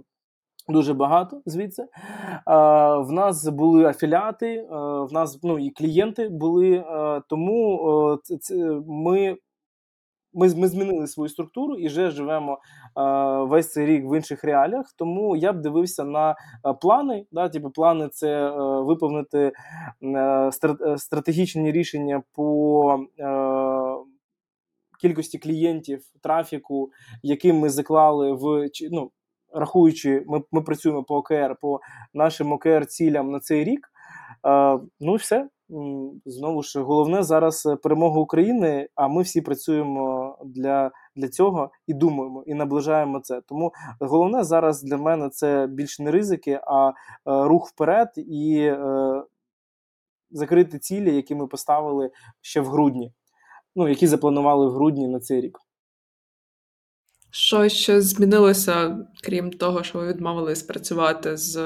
[0.69, 1.87] дуже багато звідси.
[2.47, 4.67] В нас були афіліати,
[5.11, 6.85] в нас ну і клієнти були.
[7.29, 8.19] Тому
[8.87, 9.37] ми
[10.37, 12.59] ми ми змінили свою структуру і вже живемо е,
[13.47, 14.93] весь цей рік в інших реаліях.
[14.97, 16.35] Тому я б дивився на е,
[16.81, 17.27] плани.
[17.33, 18.51] Да, типу плани це е,
[18.83, 19.53] виповнити
[20.03, 20.51] е,
[20.97, 23.27] стратегічні рішення по е,
[25.01, 26.91] кількості клієнтів, трафіку,
[27.23, 29.11] яким ми заклали в ну,
[29.53, 31.81] рахуючи, ми ми працюємо по ОКР, по
[32.15, 33.89] нашим ОКР цілям на цей рік.
[34.47, 35.49] Е, ну все.
[36.25, 38.89] Знову ж головне зараз е, перемога України.
[38.95, 43.41] А ми всі працюємо для для цього і думаємо, і наближаємо це.
[43.41, 46.93] Тому головне зараз для мене це більш не ризики, а е,
[47.25, 49.23] рух вперед і е,
[50.31, 52.11] закрити цілі, які ми поставили
[52.41, 53.13] ще в грудні.
[53.77, 55.59] Ну які запланували в грудні на цей рік.
[57.39, 61.57] Що ще змінилося, крім того, що ви відмовились працювати з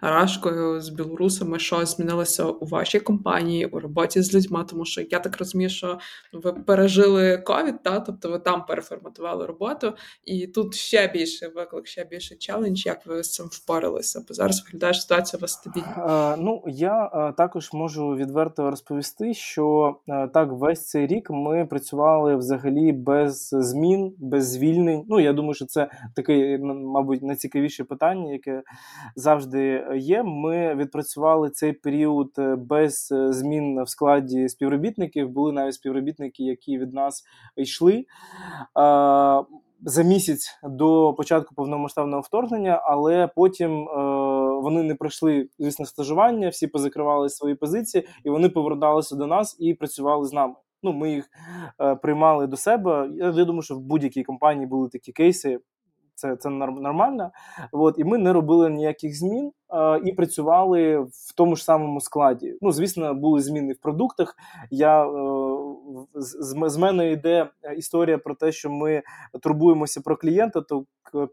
[0.00, 1.58] Рашкою, з білорусами?
[1.58, 4.64] Що змінилося у вашій компанії, у роботі з людьми?
[4.70, 5.98] Тому що я так розумію, що
[6.32, 9.92] ви пережили ковід, та тобто ви там переформатували роботу,
[10.24, 12.86] і тут ще більше виклик, ще більше челендж.
[12.86, 14.24] Як ви з цим впоралися?
[14.28, 16.34] Бо зараз виглядає ситуація у вас стабільна.
[16.34, 21.66] Е, ну я е, також можу відверто розповісти, що е, так весь цей рік ми
[21.66, 28.32] працювали взагалі без змін, без звільнень Ну я думаю, що це таке, мабуть, найцікавіше питання,
[28.32, 28.62] яке
[29.16, 30.22] завжди є.
[30.22, 35.28] Ми відпрацювали цей період е, без е, змін в складі співробітників.
[35.28, 37.24] Були навіть співробітники, які від нас
[37.56, 38.04] йшли.
[39.84, 43.94] За місяць до початку повномасштабного вторгнення, але потім е,
[44.62, 49.74] вони не пройшли звісно стажування, всі позакривали свої позиції, і вони поверталися до нас і
[49.74, 50.54] працювали з нами.
[50.82, 51.28] Ну, Ми їх
[51.80, 53.10] е, приймали до себе.
[53.14, 55.58] Я, думаю, що в будь-якій компанії були такі кейси.
[56.14, 57.30] Це це нормально.
[57.72, 62.58] От, І ми не робили ніяких змін е, і працювали в тому ж самому складі.
[62.60, 64.36] Ну, звісно, були зміни в продуктах.
[64.70, 65.08] Я, е,
[66.14, 69.02] З, з мене йде історія про те, що ми
[69.42, 70.60] турбуємося про клієнта.
[70.60, 70.84] То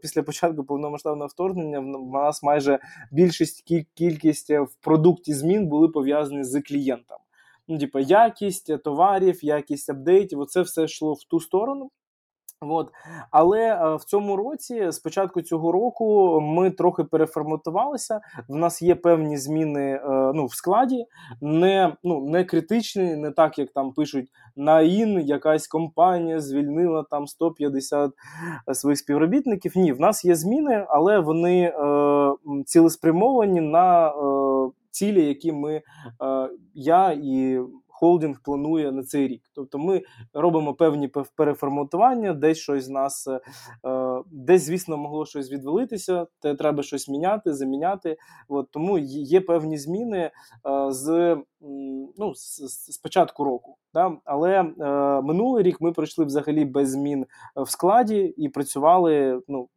[0.02, 2.78] після початку повномасштабного вторгнення в нас майже
[3.12, 3.62] більшість
[3.94, 7.18] кількість в продукті змін були пов'язані з клієнтом
[7.68, 11.90] ну, типу, якість товарів, якість апдейтів, оце все йшло в ту сторону.
[12.70, 12.88] От.
[13.30, 18.20] Але е, в цьому році, з початку цього року, ми трохи переформатувалися.
[18.48, 21.04] В нас є певні зміни е, ну, в складі,
[21.40, 27.26] не ну, не критичні, не так, як там пишуть на ін, якась компанія звільнила там
[27.26, 28.10] 150
[28.68, 29.72] е, своїх співробітників.
[29.76, 34.12] Ні, в нас є зміни, але вони е, цілеспрямовані на.
[34.94, 35.82] Е, цілі, які ми
[36.74, 37.60] я і
[37.94, 39.42] холдинг планує на цей рік.
[39.54, 43.40] Тобто ми робимо певні переформатування, десь щось з нас, е,
[44.26, 48.16] десь, звісно, могло щось відвалитися, те треба щось міняти, заміняти.
[48.48, 50.30] От, Тому є певні зміни е,
[50.88, 51.36] з
[52.16, 53.76] ну, з, з початку року.
[53.94, 54.16] Да?
[54.24, 54.66] Але е,
[55.22, 57.26] минулий рік ми пройшли взагалі без змін
[57.56, 59.68] в складі і працювали ну,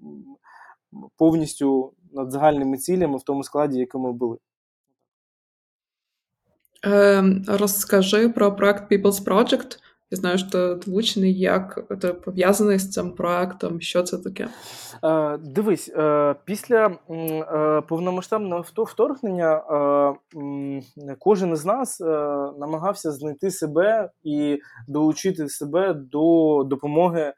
[1.18, 4.38] повністю над загальними цілями в тому складі, якому були.
[7.47, 9.78] Розкажи про проект People's Project.
[10.11, 13.82] Я знаю, що ти влучений, як ти пов'язаний з цим проектом.
[13.82, 14.47] Що це таке?
[15.03, 22.05] Е, Дивись, е, після е, повномасштабного вторгнення е, кожен із нас е,
[22.59, 27.34] намагався знайти себе і долучити себе до допомоги е,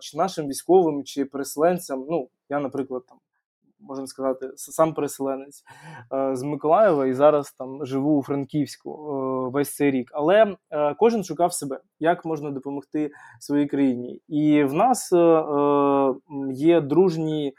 [0.00, 2.06] чи нашим військовим, чи переселенцям.
[2.10, 3.18] Ну, я, наприклад, там
[3.88, 5.64] можна сказати, сам переселенець
[6.32, 8.90] з Миколаєва і зараз там живу у Франківську
[9.52, 10.10] весь цей рік.
[10.14, 10.56] Але
[10.98, 13.10] кожен шукав себе, як можна допомогти
[13.40, 14.20] своїй країні.
[14.28, 15.12] І в нас
[16.52, 17.54] є дружні.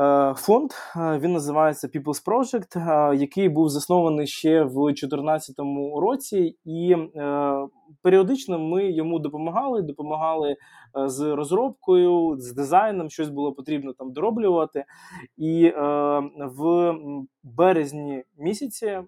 [0.00, 5.56] Е, фонд е, він називається People's Project, е, який був заснований ще в 2014
[6.00, 6.96] році, і
[8.02, 9.82] періодично ми йому допомагали.
[9.82, 10.56] Допомагали
[11.06, 14.84] з розробкою, з дизайном, щось було потрібно там дороблювати.
[15.36, 15.72] І
[16.38, 16.94] в
[17.42, 18.98] березні місяці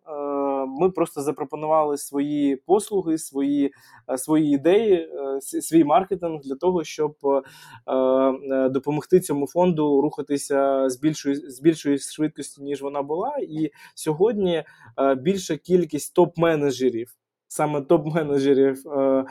[0.66, 3.72] ми просто запропонували свої послуги, свої
[4.16, 5.08] свої ідеї,
[5.40, 7.16] свій маркетинг для того, щоб
[8.70, 13.36] допомогти цьому фонду рухатися з більшою з більшою швидкістю, ніж вона була.
[13.42, 14.64] І сьогодні
[14.98, 17.06] е, більша кількість топ-менеджерів.
[17.54, 19.24] Саме топ-менеджерів е,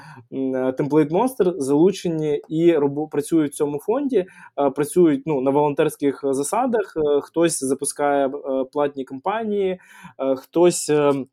[0.72, 2.78] Template Monster залучені і
[3.12, 4.26] працюють в цьому фонді,
[4.60, 6.96] е, працюють ну, на волонтерських засадах.
[7.22, 8.32] Хтось запускає
[8.72, 9.80] платні кампанії,
[10.38, 11.26] хтось Е,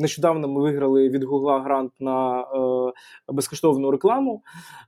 [0.00, 2.44] нещодавно ми виграли від Гугла грант на е,
[3.28, 4.42] безкоштовну рекламу,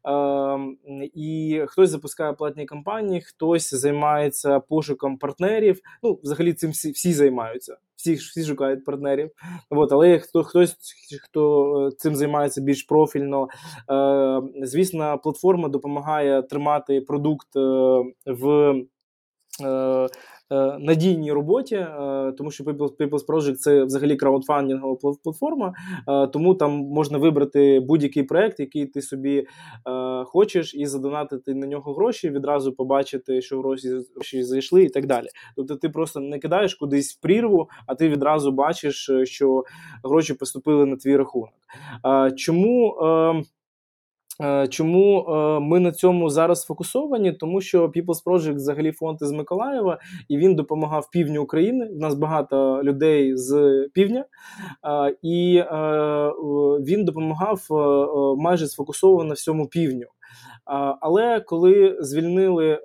[0.09, 5.81] е, і хтось запускає платні кампанії, хтось займається пошуком партнерів.
[6.03, 9.31] Ну, взагалі, цим всі всі займаються, всі всі шукають партнерів.
[9.71, 10.77] От, але хто хтось
[11.23, 13.49] хто цим займається більш профільно,
[14.63, 17.49] звісно, платформа допомагає тримати продукт
[18.27, 18.75] в.
[20.53, 25.75] Е, надійній роботі, е, тому що People's Project– це взагалі краудфандингова платформа,
[26.09, 29.47] е, тому там можна вибрати будь-який проект, який ти собі
[30.25, 35.27] хочеш, і задонатити на нього гроші, відразу побачити, що гроші зайшли, і так далі.
[35.57, 39.65] Тобто, ти просто не кидаєш кудись в прірву, а ти відразу бачиш, що
[40.05, 41.53] гроші поступили на твій рахунок.
[42.37, 42.95] Чому?
[44.43, 47.33] Е, чому е, ми на цьому зараз сфокусовані?
[47.33, 49.99] Тому що People's Project взагалі фонд із Миколаєва,
[50.29, 51.89] і він допомагав півдню України.
[51.93, 54.25] У нас багато людей з півдня,
[54.85, 55.63] е, і
[56.87, 57.67] він допомагав
[58.39, 60.07] майже сфокусовано всьому півдню.
[61.01, 62.81] Але коли звільнили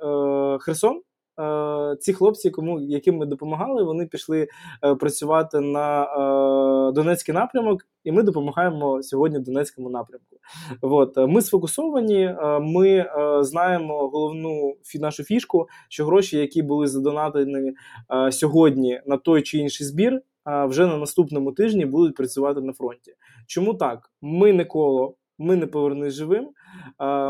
[0.61, 1.01] Херсон.
[1.39, 4.47] Е, ці хлопці, кому яким ми допомагали, вони пішли
[4.83, 10.37] е, працювати на е, Донецький напрямок, і ми допомагаємо сьогодні Донецькому напрямку.
[10.81, 12.35] От ми сфокусовані.
[12.61, 13.05] Ми
[13.41, 17.73] знаємо головну нашу фішку, що гроші, які були задонатені
[18.31, 23.13] сьогодні на той чи інший збір, вже на наступному тижні будуть працювати на фронті.
[23.47, 24.11] Чому так?
[24.21, 25.15] Ми не коло.
[25.39, 26.49] Ми не повернись живим.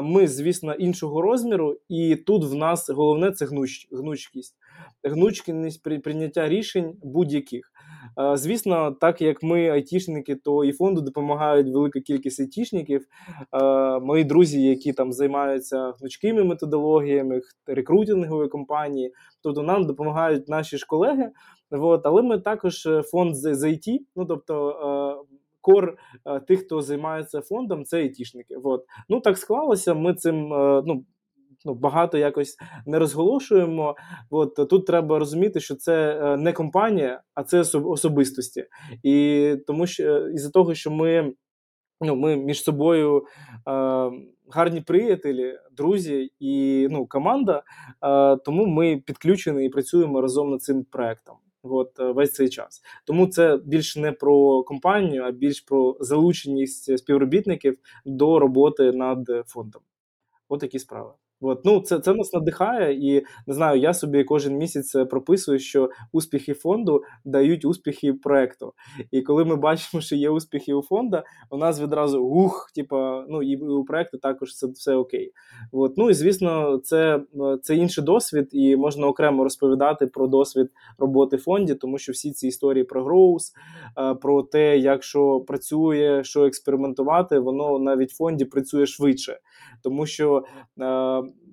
[0.04, 4.56] Ми, звісно, іншого розміру, і тут в нас головне це гнуч, гнучкість,
[5.04, 7.72] гнучкість при прийняття рішень будь-яких.
[8.34, 13.06] Звісно, так як ми айтішники, то і фонду допомагають велика кількість айтішників.
[14.02, 19.14] Мої друзі, які там займаються гнучкими методологіями, рекрутингової компанії,
[19.44, 21.32] тобто нам допомагають наші ж колеги.
[21.72, 25.26] От, але ми також е, фонд з, IT, ну тобто
[25.68, 28.56] кор е, тих, хто займається фондом, це айтішники.
[28.64, 28.86] От.
[29.10, 29.94] Ну так склалося.
[29.94, 31.06] Ми цим е, ну.
[31.66, 33.96] Ну, багато якось не розголошуємо.
[34.30, 38.66] От тут треба розуміти, що це е, не компанія, а це особистості.
[39.04, 41.34] І тому що із-за того, що ми
[42.02, 43.24] ну, ми між собою е,
[44.52, 47.64] гарні приятелі, друзі і ну, команда,
[48.04, 51.36] е, тому ми підключені і працюємо разом над цим проектом
[51.74, 52.82] от е, весь цей час.
[53.06, 59.82] Тому це більш не про компанію, а більш про залученість співробітників до роботи над фондом.
[60.50, 61.12] От такі справи.
[61.42, 65.90] От, ну це це нас надихає, і не знаю, я собі кожен місяць прописую, що
[66.12, 68.74] успіхи фонду дають успіхи проекту.
[69.12, 73.44] І коли ми бачимо, що є успіхи у фонду, у нас відразу ух, типа, ну
[73.44, 75.32] і у проекту також це все окей.
[75.72, 77.22] От, ну і звісно, це
[77.62, 82.48] це інший досвід, і можна окремо розповідати про досвід роботи фонді, тому що всі ці
[82.48, 83.54] історії про гроус,
[84.22, 89.40] про те, як що працює, що експериментувати, воно навіть в фонді працює швидше,
[89.82, 90.44] тому що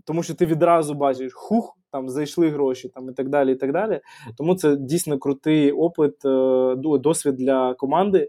[0.04, 3.52] тому що ти відразу бачиш, хух, там зайшли гроші, там і так далі.
[3.52, 4.00] і так далі.
[4.36, 8.28] Тому це дійсно крутий опит, е, досвід для команди е,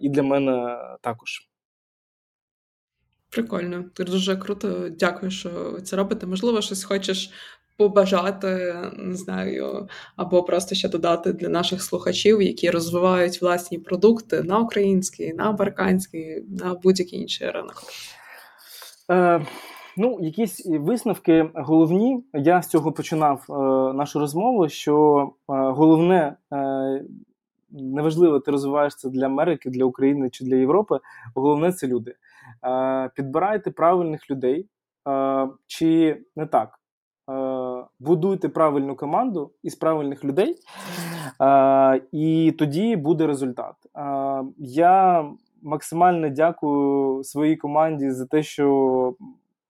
[0.00, 1.48] і для мене також.
[3.30, 4.88] Прикольно, ти дуже круто.
[4.88, 6.26] Дякую, що це робите.
[6.26, 7.30] Можливо, щось хочеш
[7.76, 14.58] побажати, не знаю, або просто ще додати для наших слухачів, які розвивають власні продукти на
[14.58, 17.82] український, на американський, на будь-який інший ринок.
[19.10, 19.46] Е,
[19.98, 22.24] Ну, якісь висновки головні.
[22.34, 23.52] Я з цього починав е,
[23.92, 24.68] нашу розмову.
[24.68, 27.04] Що е, головне, е,
[27.70, 30.98] неважливо, ти розвиваєшся для Америки, для України чи для Європи.
[31.34, 32.14] Головне це люди.
[32.64, 34.68] Е, Підбирайте правильних людей,
[35.08, 36.78] е, чи не так.
[37.30, 40.56] Е, будуйте правильну команду із правильних людей,
[42.12, 43.74] і тоді буде результат.
[44.58, 45.24] Я
[45.66, 49.14] максимально дякую своїй команді за те, що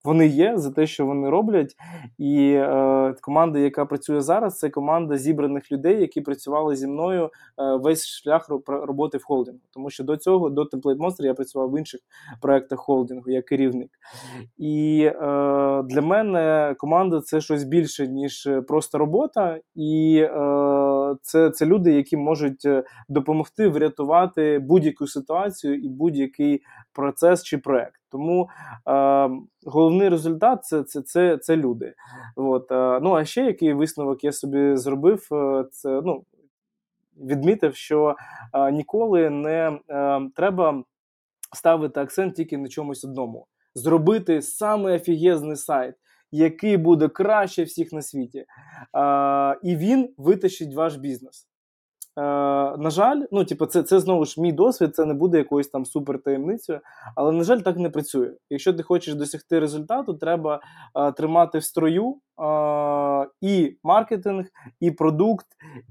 [0.07, 1.75] вони є, за те, що вони роблять.
[2.17, 7.29] І е, команда, яка працює зараз, це команда зібраних людей, які працювали зі мною е,
[7.75, 9.61] весь шлях роботи в холдингу.
[9.73, 12.01] Тому що до цього, до Template Monster, я працював в інших
[12.41, 13.89] проектах холдингу як керівник.
[14.57, 15.13] І е,
[15.83, 19.59] для мене команда це щось більше, ніж просто робота.
[19.75, 26.61] І е, це, це люди, які можуть е, допомогти врятувати будь-яку ситуацію і будь-який
[26.93, 28.01] процес чи проект.
[28.11, 28.49] Тому
[28.87, 29.29] е,
[29.65, 31.93] головний результат це це, це, це люди.
[32.35, 36.23] От, е, Ну а ще який висновок я собі зробив, е, це ну,
[37.19, 38.15] відмітив, що
[38.53, 40.83] е, ніколи не е, треба
[41.55, 43.47] ставити акцент тільки на чомусь одному.
[43.75, 45.95] Зробити саме офігезний сайт,
[46.31, 48.39] який буде краще всіх на світі.
[48.39, 48.45] Е,
[49.63, 51.47] і він витащить ваш бізнес.
[52.17, 52.21] Е,
[52.77, 55.85] на жаль, ну типу, це це знову ж мій досвід, це не буде якоюсь там
[55.85, 56.79] супертаємницею,
[57.15, 58.31] але на жаль, так не працює.
[58.49, 60.61] Якщо ти хочеш досягти результату, треба
[60.95, 64.45] е, тримати в строю е, і маркетинг,
[64.79, 65.45] і продукт,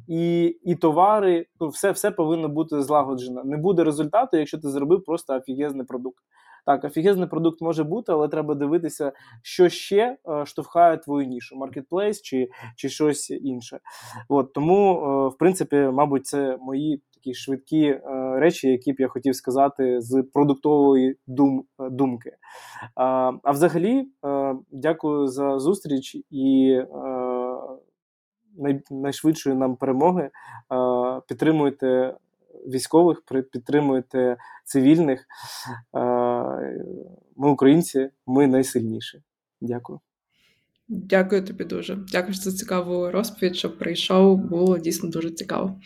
[0.08, 1.46] і і товари.
[1.60, 3.44] Ну, все все повинно бути злагоджено.
[3.44, 6.18] Не буде результату, якщо ти зробив просто офігезний продукт.
[6.66, 9.12] Так, офігезний продукт може бути, але треба дивитися,
[9.42, 13.80] що ще е, штовхає твою нішу, маркетплейс чи чи щось інше.
[14.28, 18.00] От, Тому, е, в принципі, мабуть, це мої такі швидкі е,
[18.38, 22.32] речі, які б я хотів сказати з продуктової дум, думки.
[22.94, 24.08] А взагалі,
[24.72, 26.78] дякую за зустріч і
[28.90, 30.30] найшвидшої нам перемоги.
[31.28, 32.14] Підтримуйте
[32.66, 33.22] військових,
[33.52, 35.26] підтримуєте цивільних.
[37.36, 39.22] Ми українці, ми найсильніші.
[39.60, 40.00] Дякую.
[40.88, 41.98] Дякую тобі дуже.
[42.12, 44.38] Дякую за цікаву розповідь, що прийшов.
[44.38, 45.80] Було дійсно дуже цікаво.